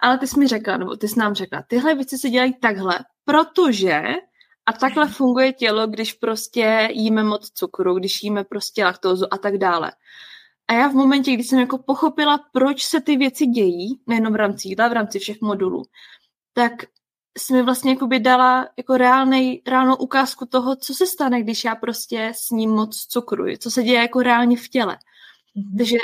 Ale 0.00 0.18
ty 0.18 0.26
jsi 0.26 0.38
mi 0.38 0.48
řekla, 0.48 0.76
nebo 0.76 0.96
ty 0.96 1.08
jsi 1.08 1.18
nám 1.18 1.34
řekla, 1.34 1.62
tyhle 1.62 1.94
věci 1.94 2.18
se 2.18 2.30
dělají 2.30 2.54
takhle, 2.60 2.98
protože 3.24 4.02
a 4.66 4.72
takhle 4.72 5.08
funguje 5.08 5.52
tělo, 5.52 5.86
když 5.86 6.12
prostě 6.12 6.88
jíme 6.92 7.24
moc 7.24 7.50
cukru, 7.50 7.94
když 7.94 8.22
jíme 8.22 8.44
prostě 8.44 8.84
laktózu 8.84 9.34
a 9.34 9.38
tak 9.38 9.58
dále. 9.58 9.92
A 10.68 10.72
já 10.72 10.88
v 10.88 10.94
momentě, 10.94 11.32
kdy 11.32 11.44
jsem 11.44 11.58
jako 11.58 11.78
pochopila, 11.78 12.40
proč 12.52 12.84
se 12.84 13.00
ty 13.00 13.16
věci 13.16 13.46
dějí, 13.46 14.00
nejenom 14.06 14.32
v 14.32 14.36
rámci 14.36 14.68
jídla, 14.68 14.88
v 14.88 14.92
rámci 14.92 15.18
všech 15.18 15.40
modulů, 15.40 15.82
tak 16.52 16.72
jsi 17.38 17.52
mi 17.52 17.62
vlastně 17.62 17.90
jakoby 17.90 18.20
dala 18.20 18.68
jako 18.76 18.96
reálnej, 18.96 19.62
reálnou 19.66 19.96
ukázku 19.96 20.46
toho, 20.46 20.76
co 20.76 20.94
se 20.94 21.06
stane, 21.06 21.42
když 21.42 21.64
já 21.64 21.74
prostě 21.74 22.32
s 22.34 22.50
ním 22.50 22.70
moc 22.70 23.06
cukruji, 23.06 23.58
co 23.58 23.70
se 23.70 23.82
děje 23.82 23.98
jako 24.00 24.22
reálně 24.22 24.56
v 24.56 24.68
těle. 24.68 24.98
Mm-hmm. 25.56 25.78
Takže 25.78 25.96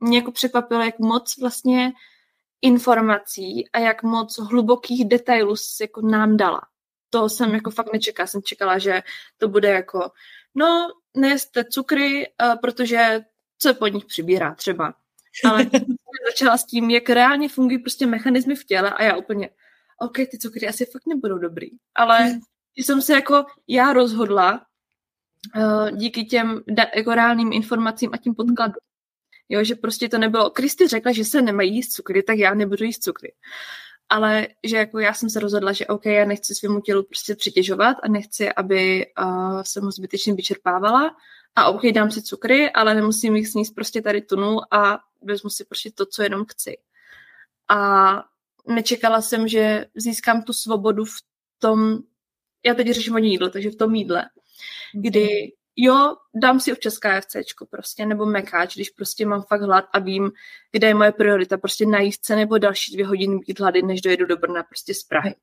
mě 0.00 0.18
jako 0.18 0.32
překvapilo, 0.32 0.82
jak 0.82 0.98
moc 0.98 1.38
vlastně 1.40 1.92
informací 2.62 3.68
a 3.72 3.78
jak 3.78 4.02
moc 4.02 4.38
hlubokých 4.38 5.08
detailů 5.08 5.54
jako 5.80 6.00
nám 6.00 6.36
dala. 6.36 6.60
To 7.12 7.28
jsem 7.28 7.54
jako 7.54 7.70
fakt 7.70 7.92
nečekala. 7.92 8.26
Jsem 8.26 8.42
čekala, 8.42 8.78
že 8.78 9.02
to 9.38 9.48
bude 9.48 9.68
jako, 9.68 10.10
no, 10.54 10.88
nejeste 11.16 11.64
cukry, 11.64 12.26
uh, 12.42 12.56
protože 12.60 13.20
se 13.62 13.74
pod 13.74 13.88
nich 13.88 14.04
přibírá 14.04 14.54
třeba. 14.54 14.94
Ale 15.44 15.66
začala 16.30 16.58
s 16.58 16.64
tím, 16.66 16.90
jak 16.90 17.10
reálně 17.10 17.48
fungují 17.48 17.78
prostě 17.78 18.06
mechanismy 18.06 18.54
v 18.54 18.64
těle 18.64 18.90
a 18.90 19.02
já 19.02 19.16
úplně, 19.16 19.50
OK, 19.98 20.16
ty 20.16 20.38
cukry 20.38 20.68
asi 20.68 20.84
fakt 20.84 21.06
nebudou 21.06 21.38
dobrý. 21.38 21.68
Ale 21.94 22.18
hmm. 22.18 22.40
jsem 22.76 23.02
se 23.02 23.12
jako 23.12 23.44
já 23.68 23.92
rozhodla 23.92 24.66
uh, 25.56 25.90
díky 25.90 26.24
těm 26.24 26.62
da, 26.66 26.86
jako 26.96 27.14
reálným 27.14 27.52
informacím 27.52 28.10
a 28.12 28.16
tím 28.16 28.34
podkladům. 28.34 28.82
Jo, 29.48 29.64
že 29.64 29.74
prostě 29.74 30.08
to 30.08 30.18
nebylo, 30.18 30.50
Kristy 30.50 30.88
řekla, 30.88 31.12
že 31.12 31.24
se 31.24 31.42
nemají 31.42 31.74
jíst 31.74 31.92
cukry, 31.92 32.22
tak 32.22 32.38
já 32.38 32.54
nebudu 32.54 32.84
jíst 32.84 33.02
cukry. 33.02 33.32
Ale 34.12 34.48
že 34.62 34.76
jako 34.76 34.98
já 34.98 35.14
jsem 35.14 35.30
se 35.30 35.40
rozhodla, 35.40 35.72
že 35.72 35.86
OK, 35.86 36.06
já 36.06 36.24
nechci 36.24 36.54
svému 36.54 36.80
tělu 36.80 37.02
prostě 37.02 37.34
přitěžovat 37.34 37.96
a 38.02 38.08
nechci, 38.08 38.52
aby 38.52 39.06
uh, 39.18 39.62
se 39.62 39.80
mu 39.80 39.90
zbytečně 39.90 40.34
vyčerpávala. 40.34 41.16
A 41.56 41.66
OK, 41.66 41.82
dám 41.94 42.10
si 42.10 42.22
cukry, 42.22 42.70
ale 42.70 42.94
nemusím 42.94 43.36
jich 43.36 43.48
sníst 43.48 43.74
prostě 43.74 44.02
tady 44.02 44.22
tunu 44.22 44.74
a 44.74 45.00
vezmu 45.22 45.50
si 45.50 45.64
prostě 45.64 45.90
to, 45.90 46.06
co 46.06 46.22
jenom 46.22 46.44
chci. 46.44 46.78
A 47.68 48.10
nečekala 48.68 49.20
jsem, 49.22 49.48
že 49.48 49.86
získám 49.94 50.42
tu 50.42 50.52
svobodu 50.52 51.04
v 51.04 51.16
tom, 51.58 51.98
já 52.66 52.74
teď 52.74 52.90
řeším 52.90 53.12
hodně 53.12 53.28
jídlo, 53.28 53.50
takže 53.50 53.70
v 53.70 53.76
tom 53.76 53.94
jídle, 53.94 54.24
kdy 54.94 55.52
jo, 55.76 56.16
dám 56.34 56.60
si 56.60 56.72
občas 56.72 56.98
KFCčko 56.98 57.66
prostě, 57.66 58.06
nebo 58.06 58.26
mekáč, 58.26 58.74
když 58.74 58.90
prostě 58.90 59.26
mám 59.26 59.42
fakt 59.42 59.62
hlad 59.62 59.84
a 59.92 59.98
vím, 59.98 60.32
kde 60.72 60.86
je 60.86 60.94
moje 60.94 61.12
priorita, 61.12 61.58
prostě 61.58 61.86
najíst 61.86 62.24
se 62.24 62.36
nebo 62.36 62.58
další 62.58 62.92
dvě 62.92 63.06
hodiny 63.06 63.38
být 63.38 63.60
hlady, 63.60 63.82
než 63.82 64.00
dojedu 64.00 64.26
do 64.26 64.36
Brna 64.36 64.62
prostě 64.62 64.94
z 64.94 65.02
Prahy. 65.02 65.34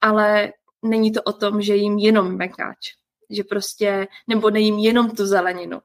Ale 0.00 0.52
není 0.82 1.12
to 1.12 1.22
o 1.22 1.32
tom, 1.32 1.62
že 1.62 1.76
jím 1.76 1.98
jenom 1.98 2.36
mekáč, 2.36 2.94
že 3.30 3.44
prostě, 3.44 4.08
nebo 4.26 4.50
nejím 4.50 4.78
jenom 4.78 5.10
tu 5.10 5.26
zeleninu. 5.26 5.80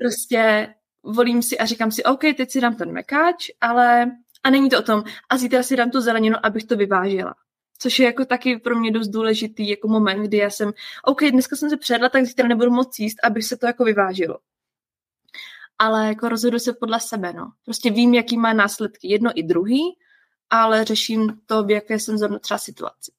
Prostě 0.00 0.74
volím 1.02 1.42
si 1.42 1.58
a 1.58 1.66
říkám 1.66 1.92
si, 1.92 2.04
OK, 2.04 2.20
teď 2.20 2.50
si 2.50 2.60
dám 2.60 2.76
ten 2.76 2.92
mekáč, 2.92 3.50
ale 3.60 4.10
a 4.44 4.50
není 4.50 4.70
to 4.70 4.78
o 4.78 4.82
tom, 4.82 5.04
a 5.28 5.38
zítra 5.38 5.62
si 5.62 5.76
dám 5.76 5.90
tu 5.90 6.00
zeleninu, 6.00 6.36
abych 6.42 6.64
to 6.64 6.76
vyvážila. 6.76 7.34
Což 7.78 7.98
je 7.98 8.06
jako 8.06 8.24
taky 8.24 8.58
pro 8.58 8.76
mě 8.76 8.90
dost 8.90 9.08
důležitý 9.08 9.68
jako 9.68 9.88
moment, 9.88 10.22
kdy 10.22 10.36
já 10.36 10.50
jsem, 10.50 10.72
OK, 11.04 11.24
dneska 11.24 11.56
jsem 11.56 11.70
se 11.70 11.76
předla, 11.76 12.08
tak 12.08 12.24
zítra 12.24 12.48
nebudu 12.48 12.70
moc 12.70 12.98
jíst, 12.98 13.18
aby 13.24 13.42
se 13.42 13.56
to 13.56 13.66
jako 13.66 13.84
vyvážilo. 13.84 14.38
Ale 15.78 16.06
jako 16.06 16.28
rozhodu 16.28 16.58
se 16.58 16.72
podle 16.72 17.00
sebe, 17.00 17.32
no. 17.32 17.52
Prostě 17.64 17.90
vím, 17.90 18.14
jaký 18.14 18.36
má 18.36 18.52
následky 18.52 19.08
jedno 19.08 19.30
i 19.34 19.42
druhý, 19.42 19.96
ale 20.50 20.84
řeším 20.84 21.40
to, 21.46 21.62
v 21.62 21.70
jaké 21.70 21.98
jsem 21.98 22.18
zrovna 22.18 22.38
třeba 22.38 22.58
situaci. 22.58 23.12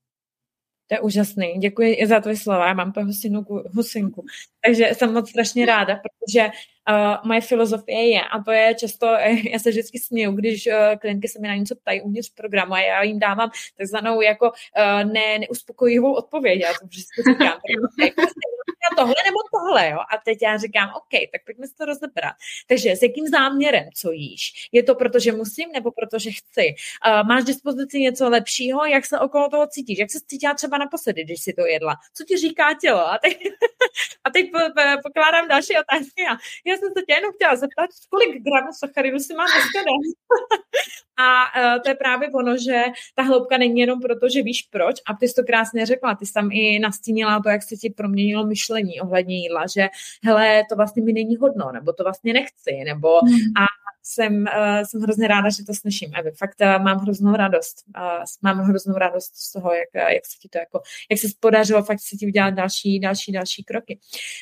To 0.87 0.95
je 0.95 0.99
úžasný. 0.99 1.53
Děkuji 1.59 2.07
za 2.07 2.19
tvoje 2.19 2.37
slova. 2.37 2.67
Já 2.67 2.73
mám 2.73 2.93
husinku, 3.05 3.63
husinku. 3.73 4.25
Takže 4.65 4.89
jsem 4.93 5.13
moc 5.13 5.29
strašně 5.29 5.65
ráda, 5.65 5.95
protože 5.95 6.49
uh, 6.89 7.17
moje 7.23 7.41
filozofie 7.41 8.09
je, 8.09 8.21
a 8.21 8.43
to 8.43 8.51
je 8.51 8.75
často, 8.75 9.05
já 9.51 9.59
se 9.59 9.69
vždycky 9.69 9.99
směju, 9.99 10.31
když 10.31 10.67
uh, 10.67 10.73
klientky 10.99 11.27
se 11.27 11.39
mi 11.39 11.47
na 11.47 11.55
něco 11.55 11.75
ptají 11.75 12.01
uvnitř 12.01 12.33
programu 12.35 12.73
a 12.73 12.79
já 12.79 13.03
jim 13.03 13.19
dávám 13.19 13.49
takzvanou 13.77 14.21
jako 14.21 14.45
uh, 14.45 15.11
ne, 15.11 15.39
neuspokojivou 15.39 16.13
odpověď. 16.13 16.61
Já 16.61 16.69
to 16.69 16.87
vždycky 16.87 17.23
říkám. 17.23 17.59
tohle 18.97 19.15
nebo 19.25 19.39
tohle, 19.51 19.89
jo? 19.89 19.99
A 20.13 20.17
teď 20.25 20.37
já 20.41 20.57
říkám, 20.57 20.89
OK, 20.89 21.13
tak 21.31 21.41
pojďme 21.45 21.67
si 21.67 21.75
to 21.75 21.85
rozebrat. 21.85 22.35
Takže 22.67 22.91
s 22.91 23.01
jakým 23.01 23.27
záměrem, 23.27 23.85
co 23.95 24.11
jíš? 24.11 24.69
Je 24.71 24.83
to 24.83 24.95
proto, 24.95 25.19
že 25.19 25.31
musím 25.31 25.71
nebo 25.71 25.91
proto, 25.91 26.19
že 26.19 26.31
chci? 26.31 26.65
Uh, 27.07 27.27
máš 27.27 27.43
dispozici 27.43 27.99
něco 27.99 28.29
lepšího? 28.29 28.85
Jak 28.85 29.05
se 29.05 29.19
okolo 29.19 29.49
toho 29.49 29.67
cítíš? 29.67 29.99
Jak 29.99 30.11
se 30.11 30.19
cítila 30.27 30.53
třeba 30.53 30.77
naposledy, 30.77 31.23
když 31.23 31.41
si 31.41 31.53
to 31.53 31.65
jedla? 31.65 31.95
Co 32.13 32.23
ti 32.23 32.37
říká 32.37 32.73
tělo? 32.81 33.07
A 33.07 33.17
teď, 33.17 33.37
a 34.23 34.29
teď 34.29 34.51
po, 34.51 34.59
po, 34.59 34.81
pokládám 35.03 35.47
další 35.47 35.73
otázky 35.83 36.21
a 36.31 36.33
já 36.65 36.77
jsem 36.77 36.89
se 36.97 37.01
tě 37.07 37.13
jenom 37.13 37.33
chtěla 37.33 37.55
zeptat, 37.55 37.89
kolik 38.09 38.43
gramů 38.43 38.71
sacharidu 38.73 39.19
si 39.19 39.33
mám 39.33 39.47
dneska 39.47 39.79
A 41.19 41.27
uh, 41.75 41.81
to 41.81 41.89
je 41.89 41.95
právě 41.95 42.29
ono, 42.29 42.57
že 42.57 42.83
ta 43.15 43.23
hloubka 43.23 43.57
není 43.57 43.79
jenom 43.79 44.01
proto, 44.01 44.29
že 44.29 44.43
víš 44.43 44.67
proč. 44.71 44.95
A 45.07 45.13
ty 45.13 45.27
jsi 45.27 45.33
to 45.33 45.43
krásně 45.43 45.85
řekla, 45.85 46.15
ty 46.15 46.25
jsi 46.25 46.33
tam 46.33 46.49
i 46.51 46.79
nastínila 46.79 47.39
to, 47.39 47.49
jak 47.49 47.63
se 47.63 47.75
ti 47.75 47.89
proměnilo 47.89 48.45
myšlení 48.45 48.86
ohledně 49.01 49.37
jídla, 49.37 49.63
že 49.75 49.87
hele, 50.23 50.63
to 50.69 50.75
vlastně 50.75 51.03
mi 51.03 51.13
není 51.13 51.35
hodno, 51.35 51.71
nebo 51.71 51.93
to 51.93 52.03
vlastně 52.03 52.33
nechci, 52.33 52.83
nebo 52.85 53.19
hmm. 53.19 53.37
a 53.37 53.65
jsem, 54.03 54.33
uh, 54.37 54.83
jsem 54.83 55.01
hrozně 55.01 55.27
ráda, 55.27 55.49
že 55.49 55.65
to 55.65 55.73
slyším, 55.73 56.11
Evi. 56.15 56.31
Fakt 56.31 56.61
uh, 56.61 56.83
mám 56.83 56.97
hroznou 56.97 57.33
radost. 57.33 57.83
Uh, 57.97 58.23
mám 58.41 58.57
hroznou 58.57 58.93
radost 58.93 59.35
z 59.35 59.51
toho, 59.51 59.73
jak, 59.73 59.89
uh, 59.95 60.11
jak 60.11 60.25
se 60.25 60.37
ti 60.39 60.49
to 60.49 60.57
jako, 60.57 60.81
jak 61.11 61.19
se 61.19 61.27
podařilo 61.39 61.83
fakt 61.83 61.99
se 61.99 62.15
ti 62.15 62.27
udělat 62.27 62.53
další, 62.53 62.99
další, 62.99 63.31
další 63.31 63.63
kroky. 63.63 63.99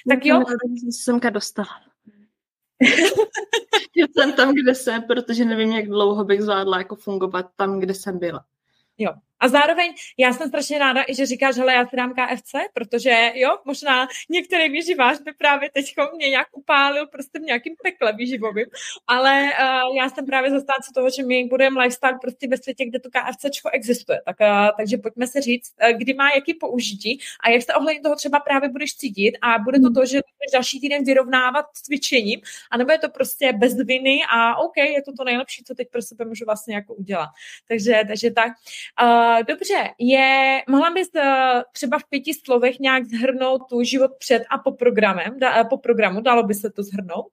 Tak 0.10 0.26
jo. 0.26 0.44
Jsem 0.90 1.20
dostala. 1.20 1.68
jsem 4.18 4.34
tam, 4.34 4.54
kde 4.54 4.76
jsem, 4.76 5.04
protože 5.04 5.46
nevím, 5.46 5.72
jak 5.72 5.86
dlouho 5.86 6.24
bych 6.24 6.42
zvládla 6.42 6.78
jako 6.78 6.96
fungovat 6.96 7.50
tam, 7.56 7.80
kde 7.80 7.94
jsem 7.94 8.20
byla. 8.20 8.46
Jo, 8.98 9.12
a 9.46 9.48
zároveň 9.48 9.94
já 10.18 10.34
jsem 10.34 10.48
strašně 10.48 10.80
ráda, 10.80 11.04
i 11.08 11.16
že 11.16 11.26
říkáš, 11.26 11.56
hele, 11.56 11.74
já 11.74 11.88
si 11.88 11.96
dám 11.96 12.14
KFC, 12.14 12.52
protože 12.74 13.32
jo, 13.34 13.58
možná 13.66 14.08
některý 14.30 14.70
výživář 14.70 15.22
by 15.22 15.34
právě 15.34 15.70
teď 15.74 15.94
mě 16.16 16.30
nějak 16.30 16.48
upálil 16.52 17.08
prostě 17.08 17.40
v 17.40 17.42
nějakým 17.42 17.76
pekle 17.84 18.14
výživovým, 18.14 18.66
ale 19.08 19.44
uh, 19.44 19.96
já 19.98 20.10
jsem 20.10 20.26
právě 20.26 20.52
zastánce 20.52 20.92
toho, 20.96 21.10
že 21.10 21.24
my 21.24 21.46
budeme 21.46 21.82
lifestyle 21.82 22.18
prostě 22.22 22.48
ve 22.48 22.58
světě, 22.58 22.86
kde 22.86 23.00
to 23.00 23.10
KFC 23.10 23.46
existuje. 23.74 24.22
Tak, 24.26 24.38
uh, 24.42 24.70
takže 24.78 24.98
pojďme 24.98 25.28
se 25.28 25.42
říct, 25.42 25.74
uh, 25.84 25.98
kdy 25.98 26.14
má 26.14 26.30
jaký 26.36 26.54
použití 26.54 27.20
a 27.44 27.50
jak 27.50 27.62
se 27.62 27.74
ohledně 27.74 28.02
toho 28.02 28.16
třeba 28.16 28.40
právě 28.40 28.70
budeš 28.70 28.96
cítit 28.96 29.38
a 29.42 29.60
bude 29.60 29.80
to 29.80 29.86
hmm. 29.86 29.96
to, 29.96 30.06
že 30.06 30.18
budeš 30.18 30.52
další 30.54 30.80
týden 30.82 31.04
vyrovnávat 31.04 31.66
cvičením, 31.74 32.42
anebo 32.72 32.92
je 32.92 32.98
to 33.00 33.10
prostě 33.10 33.54
bez 33.54 33.76
viny 33.76 34.20
a 34.30 34.56
OK, 34.56 34.78
je 34.78 35.02
to 35.02 35.14
to 35.18 35.24
nejlepší, 35.24 35.64
co 35.64 35.76
teď 35.76 35.88
pro 35.92 36.02
sebe 36.02 36.26
můžu 36.26 36.46
vlastně 36.46 36.76
jako 36.76 36.94
udělat. 36.94 37.30
Takže, 37.68 38.02
takže 38.08 38.32
tak. 38.32 38.52
Uh, 39.02 39.35
dobře, 39.44 39.94
je, 40.00 40.64
mohla 40.70 40.90
bys 40.90 41.10
uh, 41.16 41.62
třeba 41.72 42.00
v 42.00 42.04
pěti 42.10 42.34
slovech 42.34 42.80
nějak 42.80 43.06
zhrnout 43.06 43.62
tu 43.70 43.84
život 43.84 44.12
před 44.20 44.44
a 44.50 44.58
po 44.58 44.72
programem, 44.72 45.40
da, 45.40 45.64
po 45.64 45.78
programu, 45.78 46.22
dalo 46.22 46.44
by 46.44 46.54
se 46.54 46.70
to 46.70 46.84
zhrnout? 46.84 47.32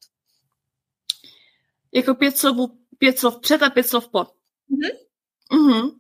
Jako 1.93 2.15
pět 2.15 2.39
slov, 2.39 2.71
pět 2.99 3.19
slov 3.19 3.41
před 3.41 3.63
a 3.63 3.71
pět 3.71 3.89
slov 3.89 4.09
po. 4.09 4.19
Mm-hmm. 4.19 4.99
Mm-hmm. 5.53 5.91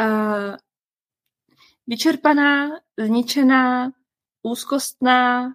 Uh, 0.00 0.56
vyčerpaná, 1.86 2.80
zničená, 2.98 3.92
úzkostná, 4.42 5.54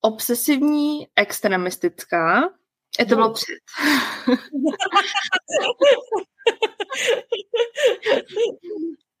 obsesivní, 0.00 1.08
extremistická. 1.16 2.50
Je 2.98 3.06
to 3.06 3.14
no. 3.14 3.16
bylo 3.16 3.32
před. 3.32 3.58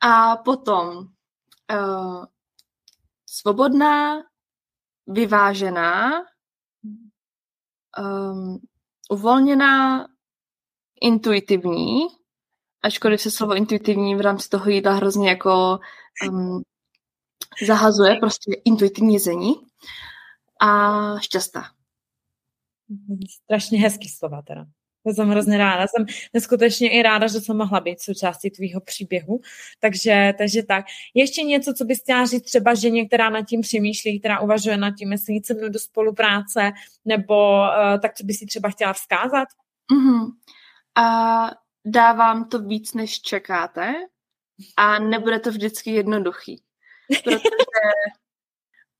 A 0.00 0.36
potom 0.36 0.98
uh, 1.72 2.24
svobodná, 3.26 4.22
vyvážená, 5.06 6.10
um, 7.98 8.58
uvolněná, 9.10 10.06
intuitivní, 11.00 12.00
ačkoliv 12.82 13.20
se 13.20 13.30
slovo 13.30 13.54
intuitivní 13.54 14.16
v 14.16 14.20
rámci 14.20 14.48
toho 14.48 14.70
jídla 14.70 14.92
hrozně 14.92 15.28
jako 15.28 15.78
um, 16.28 16.62
zahazuje, 17.66 18.16
prostě 18.20 18.52
intuitivní 18.64 19.14
jezení 19.14 19.54
a 20.60 21.18
šťastná. 21.18 21.79
Strašně 23.44 23.78
hezký 23.80 24.08
slova 24.08 24.42
teda. 24.42 24.66
To 25.06 25.12
jsem 25.12 25.28
hrozně 25.28 25.58
ráda. 25.58 25.86
Jsem 25.86 26.06
neskutečně 26.34 26.90
i 26.90 27.02
ráda, 27.02 27.26
že 27.26 27.40
jsem 27.40 27.56
mohla 27.56 27.80
být 27.80 28.00
součástí 28.00 28.50
tvýho 28.50 28.80
příběhu. 28.80 29.40
Takže, 29.80 30.34
takže 30.38 30.62
tak. 30.62 30.84
Ještě 31.14 31.42
něco, 31.42 31.74
co 31.74 31.84
bys 31.84 32.00
chtěla 32.00 32.26
říct 32.26 32.42
třeba 32.42 32.74
ženě, 32.74 33.06
která 33.06 33.30
nad 33.30 33.42
tím 33.42 33.60
přemýšlí, 33.60 34.20
která 34.20 34.40
uvažuje 34.40 34.76
nad 34.76 34.90
tím, 34.98 35.12
jestli 35.12 35.34
jít 35.34 35.46
se 35.46 35.54
mnou 35.54 35.68
do 35.68 35.78
spolupráce, 35.78 36.72
nebo 37.04 37.60
uh, 37.60 38.00
tak, 38.00 38.14
co 38.14 38.24
bys 38.24 38.38
si 38.38 38.46
třeba 38.46 38.70
chtěla 38.70 38.92
vzkázat? 38.92 39.48
Mm-hmm. 39.92 40.26
A 40.94 41.50
dávám 41.84 42.48
to 42.48 42.58
víc, 42.58 42.94
než 42.94 43.20
čekáte 43.20 43.94
a 44.76 44.98
nebude 44.98 45.40
to 45.40 45.50
vždycky 45.50 45.90
jednoduchý. 45.90 46.62
Protože 47.24 47.38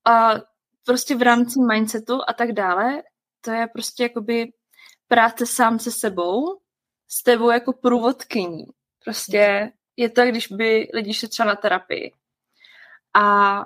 uh, 0.08 0.38
prostě 0.84 1.16
v 1.16 1.22
rámci 1.22 1.60
mindsetu 1.60 2.20
a 2.28 2.32
tak 2.32 2.52
dále, 2.52 3.02
to 3.40 3.50
je 3.50 3.66
prostě 3.66 4.02
jakoby 4.02 4.52
práce 5.08 5.46
sám 5.46 5.78
se 5.78 5.90
sebou, 5.90 6.60
s 7.08 7.22
tebou 7.22 7.50
jako 7.50 7.72
průvodkyní. 7.72 8.64
Prostě 9.04 9.72
je 9.96 10.10
to, 10.10 10.24
když 10.24 10.48
by 10.48 10.88
lidi 10.94 11.14
šli 11.14 11.28
třeba 11.28 11.48
na 11.48 11.56
terapii. 11.56 12.12
A 13.14 13.56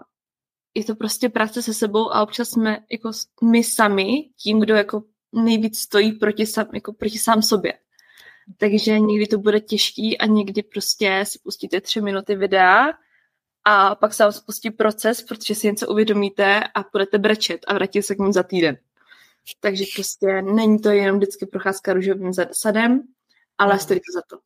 je 0.74 0.84
to 0.84 0.94
prostě 0.94 1.28
práce 1.28 1.62
se 1.62 1.74
sebou 1.74 2.12
a 2.12 2.22
občas 2.22 2.48
jsme 2.48 2.78
jako 2.90 3.10
my 3.42 3.64
sami 3.64 4.30
tím, 4.42 4.60
kdo 4.60 4.74
jako 4.74 5.02
nejvíc 5.32 5.78
stojí 5.78 6.12
proti 6.12 6.46
sám, 6.46 6.66
jako 6.74 6.92
proti 6.92 7.18
sám 7.18 7.42
sobě. 7.42 7.72
Takže 8.58 9.00
někdy 9.00 9.26
to 9.26 9.38
bude 9.38 9.60
těžký 9.60 10.18
a 10.18 10.26
někdy 10.26 10.62
prostě 10.62 11.24
si 11.26 11.38
pustíte 11.38 11.80
tři 11.80 12.00
minuty 12.00 12.36
videa 12.36 12.92
a 13.64 13.94
pak 13.94 14.14
se 14.14 14.22
vám 14.22 14.32
spustí 14.32 14.70
proces, 14.70 15.22
protože 15.22 15.54
si 15.54 15.66
něco 15.66 15.88
uvědomíte 15.88 16.60
a 16.74 16.84
budete 16.92 17.18
brečet 17.18 17.60
a 17.66 17.74
vrátíte 17.74 18.02
se 18.02 18.14
k 18.14 18.18
němu 18.18 18.32
za 18.32 18.42
týden. 18.42 18.78
Takže 19.60 19.84
prostě 19.94 20.42
není 20.42 20.78
to 20.78 20.90
jenom 20.90 21.16
vždycky 21.16 21.46
procházka 21.46 21.92
růžovým 21.92 22.32
sadem, 22.52 23.02
ale 23.58 23.78
stojí 23.78 24.00
to 24.00 24.18
za 24.18 24.22
to. 24.30 24.42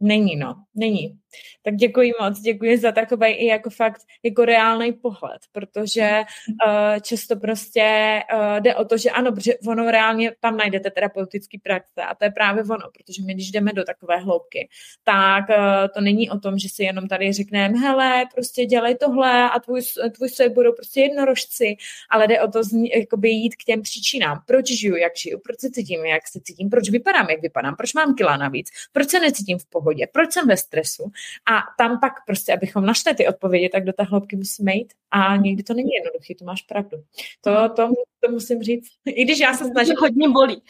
Není, 0.00 0.36
no, 0.36 0.64
není. 0.74 1.18
Tak 1.62 1.74
děkuji 1.74 2.12
moc, 2.20 2.40
děkuji 2.40 2.78
za 2.78 2.92
takový 2.92 3.26
i 3.26 3.46
jako 3.46 3.70
fakt 3.70 4.02
jako 4.22 4.44
reálný 4.44 4.92
pohled, 4.92 5.42
protože 5.52 6.22
uh, 6.66 7.00
často 7.00 7.36
prostě 7.36 8.20
uh, 8.34 8.60
jde 8.60 8.74
o 8.74 8.84
to, 8.84 8.96
že 8.96 9.10
ano, 9.10 9.32
protože 9.32 9.54
ono 9.68 9.90
reálně 9.90 10.32
tam 10.40 10.56
najdete 10.56 10.90
terapeutický 10.90 11.58
praxe 11.58 12.02
a 12.08 12.14
to 12.14 12.24
je 12.24 12.30
právě 12.30 12.62
ono, 12.62 12.90
protože 12.96 13.22
my 13.26 13.34
když 13.34 13.50
jdeme 13.50 13.72
do 13.72 13.84
takové 13.84 14.16
hloubky, 14.16 14.68
tak 15.04 15.48
uh, 15.48 15.56
to 15.94 16.00
není 16.00 16.30
o 16.30 16.38
tom, 16.38 16.58
že 16.58 16.68
si 16.68 16.82
jenom 16.82 17.08
tady 17.08 17.32
řekneme, 17.32 17.78
hele, 17.78 18.24
prostě 18.34 18.64
dělej 18.64 18.94
tohle 18.94 19.50
a 19.50 19.60
tvůj, 19.60 19.82
tvůj 20.16 20.28
svět 20.28 20.52
budou 20.52 20.72
prostě 20.72 21.00
jednorožci, 21.00 21.76
ale 22.10 22.26
jde 22.26 22.40
o 22.40 22.48
to 22.48 22.62
zní, 22.62 22.90
jakoby 22.90 23.28
jít 23.30 23.54
k 23.56 23.64
těm 23.64 23.82
příčinám, 23.82 24.42
proč 24.46 24.66
žiju, 24.66 24.96
jak 24.96 25.16
žiju, 25.16 25.38
proč 25.44 25.60
se 25.60 25.70
cítím, 25.70 26.04
jak 26.04 26.28
se 26.28 26.40
cítím, 26.40 26.70
proč 26.70 26.90
vypadám, 26.90 27.30
jak 27.30 27.42
vypadám, 27.42 27.76
proč 27.76 27.94
mám 27.94 28.14
kila 28.14 28.36
navíc, 28.36 28.70
proč 28.92 29.08
se 29.08 29.20
necítím 29.20 29.58
v 29.58 29.66
pohodě, 29.66 30.06
proč 30.12 30.32
jsem 30.32 30.48
ve 30.48 30.56
stresu 30.56 31.10
a 31.52 31.60
tam 31.78 32.00
pak 32.00 32.12
prostě, 32.26 32.52
abychom 32.52 32.86
našli 32.86 33.14
ty 33.14 33.28
odpovědi, 33.28 33.68
tak 33.68 33.84
do 33.84 33.92
té 33.92 34.02
hloubky 34.02 34.36
musíme 34.36 34.74
jít. 34.74 34.92
A 35.10 35.36
někdy 35.36 35.62
to 35.62 35.74
není 35.74 35.90
jednoduché, 35.92 36.34
to 36.38 36.44
máš 36.44 36.62
pravdu. 36.62 36.96
To, 37.40 37.68
to, 37.68 37.92
to 38.20 38.30
musím 38.30 38.62
říct. 38.62 38.88
I 39.06 39.24
když 39.24 39.38
já 39.38 39.54
se 39.54 39.64
snažím... 39.64 39.94
Hodně 40.00 40.28
bolí. 40.28 40.62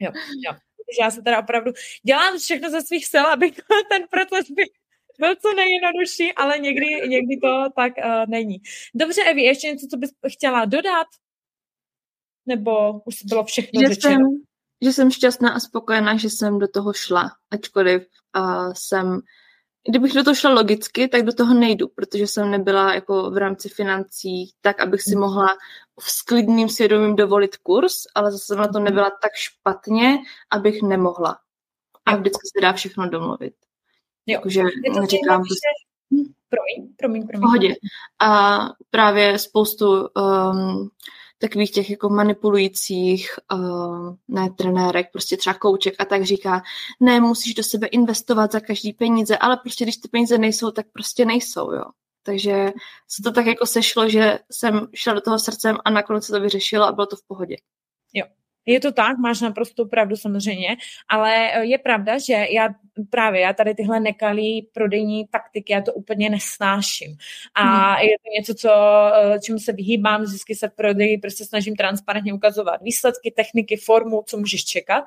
Jo, 0.00 0.10
jo. 0.46 0.52
Když 0.86 0.98
já 1.00 1.10
se 1.10 1.22
teda 1.22 1.38
opravdu 1.38 1.72
dělám 2.02 2.38
všechno 2.38 2.70
ze 2.70 2.82
svých 2.82 3.06
sil, 3.12 3.24
aby 3.26 3.50
ten 3.90 4.02
proces 4.10 4.50
byl 4.50 4.66
byl 5.18 5.36
co 5.36 5.52
nejjednodušší, 5.54 6.32
ale 6.32 6.58
někdy, 6.58 6.86
někdy 7.08 7.36
to 7.42 7.64
tak 7.76 7.92
uh, 7.98 8.26
není. 8.28 8.60
Dobře, 8.94 9.22
Evi, 9.22 9.42
ještě 9.42 9.68
něco, 9.68 9.86
co 9.90 9.96
bys 9.96 10.10
chtěla 10.32 10.64
dodat? 10.64 11.06
Nebo 12.46 13.00
už 13.04 13.22
bylo 13.24 13.44
všechno 13.44 13.80
že 13.80 13.88
řečeno? 13.88 14.14
Jsem, 14.14 14.42
že 14.84 14.92
jsem 14.92 15.10
šťastná 15.10 15.50
a 15.50 15.60
spokojená, 15.60 16.16
že 16.16 16.30
jsem 16.30 16.58
do 16.58 16.68
toho 16.68 16.92
šla, 16.92 17.30
ačkoliv 17.50 18.02
uh, 18.36 18.72
jsem 18.72 19.20
Kdybych 19.88 20.12
do 20.12 20.24
toho 20.24 20.34
šla 20.34 20.50
logicky, 20.50 21.08
tak 21.08 21.22
do 21.22 21.32
toho 21.32 21.54
nejdu, 21.54 21.88
protože 21.88 22.26
jsem 22.26 22.50
nebyla 22.50 22.94
jako 22.94 23.30
v 23.30 23.36
rámci 23.36 23.68
financí 23.68 24.52
tak, 24.60 24.80
abych 24.80 25.02
si 25.02 25.16
mohla 25.16 25.46
s 26.00 26.22
klidným 26.22 26.68
svědomím 26.68 27.16
dovolit 27.16 27.56
kurz, 27.56 27.94
ale 28.14 28.32
zase 28.32 28.44
jsem 28.44 28.58
na 28.58 28.68
to 28.68 28.78
nebyla 28.78 29.10
tak 29.22 29.32
špatně, 29.34 30.18
abych 30.50 30.82
nemohla. 30.82 31.38
A 32.06 32.16
vždycky 32.16 32.40
se 32.56 32.62
dá 32.62 32.72
všechno 32.72 33.08
domluvit. 33.08 33.54
Jo. 34.26 34.40
Takže 34.42 34.62
neříkám... 35.00 35.40
Prostě... 35.40 35.68
Promiň, 36.48 36.94
promiň, 36.96 37.26
promiň. 37.26 37.40
Pohodě. 37.40 37.74
A 38.20 38.58
právě 38.90 39.38
spoustu 39.38 40.08
um, 40.08 40.90
takových 41.38 41.70
těch 41.70 41.90
jako 41.90 42.08
manipulujících, 42.08 43.30
uh, 43.52 44.14
ne 44.28 44.50
trenérek, 44.50 45.12
prostě 45.12 45.36
třeba 45.36 45.54
kouček 45.54 45.94
a 45.98 46.04
tak 46.04 46.24
říká, 46.24 46.62
ne, 47.00 47.20
musíš 47.20 47.54
do 47.54 47.62
sebe 47.62 47.86
investovat 47.86 48.52
za 48.52 48.60
každý 48.60 48.92
peníze, 48.92 49.38
ale 49.38 49.56
prostě 49.56 49.84
když 49.84 49.96
ty 49.96 50.08
peníze 50.08 50.38
nejsou, 50.38 50.70
tak 50.70 50.86
prostě 50.92 51.24
nejsou, 51.24 51.72
jo. 51.72 51.84
Takže 52.22 52.72
se 53.08 53.22
to 53.22 53.32
tak 53.32 53.46
jako 53.46 53.66
sešlo, 53.66 54.08
že 54.08 54.38
jsem 54.52 54.88
šla 54.94 55.14
do 55.14 55.20
toho 55.20 55.38
srdcem 55.38 55.76
a 55.84 55.90
nakonec 55.90 56.24
se 56.26 56.32
to 56.32 56.40
vyřešilo 56.40 56.84
a 56.84 56.92
bylo 56.92 57.06
to 57.06 57.16
v 57.16 57.26
pohodě. 57.26 57.56
Jo, 58.12 58.26
je 58.66 58.80
to 58.80 58.92
tak, 58.92 59.18
máš 59.18 59.40
naprosto 59.40 59.86
pravdu 59.86 60.16
samozřejmě, 60.16 60.76
ale 61.08 61.52
eh, 61.52 61.64
je 61.64 61.78
pravda, 61.78 62.18
že 62.18 62.46
já 62.50 62.68
právě 63.10 63.40
já 63.40 63.52
tady 63.52 63.74
tyhle 63.74 64.00
nekalý 64.00 64.68
prodejní 64.72 65.26
taktiky, 65.26 65.72
já 65.72 65.80
to 65.80 65.92
úplně 65.92 66.30
nesnáším. 66.30 67.16
A 67.54 67.92
hmm. 67.92 68.08
je 68.08 68.16
to 68.18 68.30
něco, 68.38 68.54
co, 68.54 68.70
eh, 69.14 69.40
čemu 69.40 69.58
se 69.58 69.72
vyhýbám, 69.72 70.22
vždycky 70.22 70.54
se 70.54 70.68
v 70.68 70.74
prodeji 70.74 71.18
prostě 71.18 71.44
snažím 71.44 71.76
transparentně 71.76 72.34
ukazovat 72.34 72.82
výsledky, 72.82 73.30
techniky, 73.30 73.76
formu, 73.76 74.22
co 74.26 74.36
můžeš 74.36 74.64
čekat. 74.64 75.04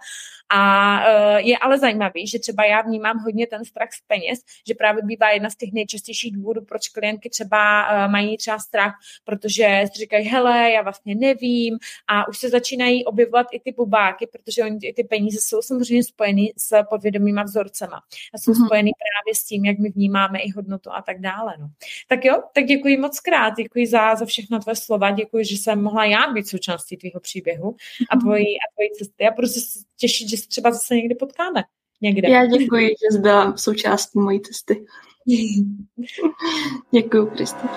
A 0.49 1.01
eh, 1.07 1.41
je 1.41 1.57
ale 1.57 1.79
zajímavý, 1.79 2.27
že 2.27 2.39
třeba 2.39 2.65
já 2.65 2.81
vnímám 2.81 3.19
hodně 3.19 3.47
ten 3.47 3.65
strach 3.65 3.89
z 3.91 4.01
peněz, 4.07 4.39
že 4.67 4.73
právě 4.73 5.03
bývá 5.05 5.29
jedna 5.29 5.49
z 5.49 5.55
těch 5.55 5.73
nejčastějších 5.73 6.35
důvodů, 6.35 6.61
proč 6.65 6.89
klientky 6.89 7.29
třeba 7.29 7.87
mají 8.07 8.37
třeba 8.37 8.59
strach, 8.59 8.93
protože 9.25 9.83
si 9.93 9.99
říkají, 9.99 10.27
hele, 10.27 10.71
já 10.71 10.81
vlastně 10.81 11.15
nevím 11.15 11.77
a 12.07 12.27
už 12.27 12.37
se 12.37 12.49
začínají 12.49 13.05
objevovat 13.05 13.46
i 13.51 13.59
ty 13.59 13.71
bubáky, 13.71 14.27
protože 14.27 14.63
oni, 14.63 14.93
ty 14.93 15.03
peníze 15.03 15.37
jsou 15.41 15.61
samozřejmě 15.61 16.03
spojeny 16.03 16.53
s 16.57 16.83
podvědomýma 16.89 17.43
vzorcema 17.43 17.97
a 18.33 18.37
jsou 18.37 18.51
mm-hmm. 18.51 18.65
spojeny 18.65 18.91
právě 18.91 19.35
s 19.35 19.43
tím, 19.43 19.65
jak 19.65 19.79
my 19.79 19.89
vnímáme 19.89 20.39
i 20.39 20.49
hodnotu 20.49 20.89
a 20.93 21.01
tak 21.01 21.21
dále. 21.21 21.53
No. 21.59 21.67
Tak 22.07 22.25
jo, 22.25 22.43
tak 22.53 22.65
děkuji 22.65 22.97
moc 22.97 23.19
krát, 23.19 23.53
děkuji 23.57 23.87
za, 23.87 24.15
za 24.15 24.25
všechno 24.25 24.59
tvé 24.59 24.75
slova, 24.75 25.11
děkuji, 25.11 25.45
že 25.45 25.57
jsem 25.57 25.83
mohla 25.83 26.05
já 26.05 26.33
být 26.33 26.47
součástí 26.47 26.97
tvého 26.97 27.19
příběhu 27.19 27.75
a 28.09 28.15
mhm. 28.15 28.21
tvojí, 28.21 28.45
a 28.45 28.65
tvojí 28.75 28.89
cesty 28.97 29.27
a 29.27 29.31
prostě 29.31 29.59
se 29.59 29.79
těšit, 29.97 30.29
že 30.29 30.37
se 30.37 30.47
třeba 30.47 30.71
zase 30.71 30.95
někdy 30.95 31.15
potkáme. 31.15 31.63
Někde. 32.01 32.29
Já 32.29 32.45
děkuji, 32.45 32.87
že 32.87 33.15
jsi 33.15 33.21
byla 33.21 33.57
součástí 33.57 34.19
mojí 34.19 34.41
cesty. 34.41 34.85
děkuji, 36.91 37.25
Krista. 37.25 37.67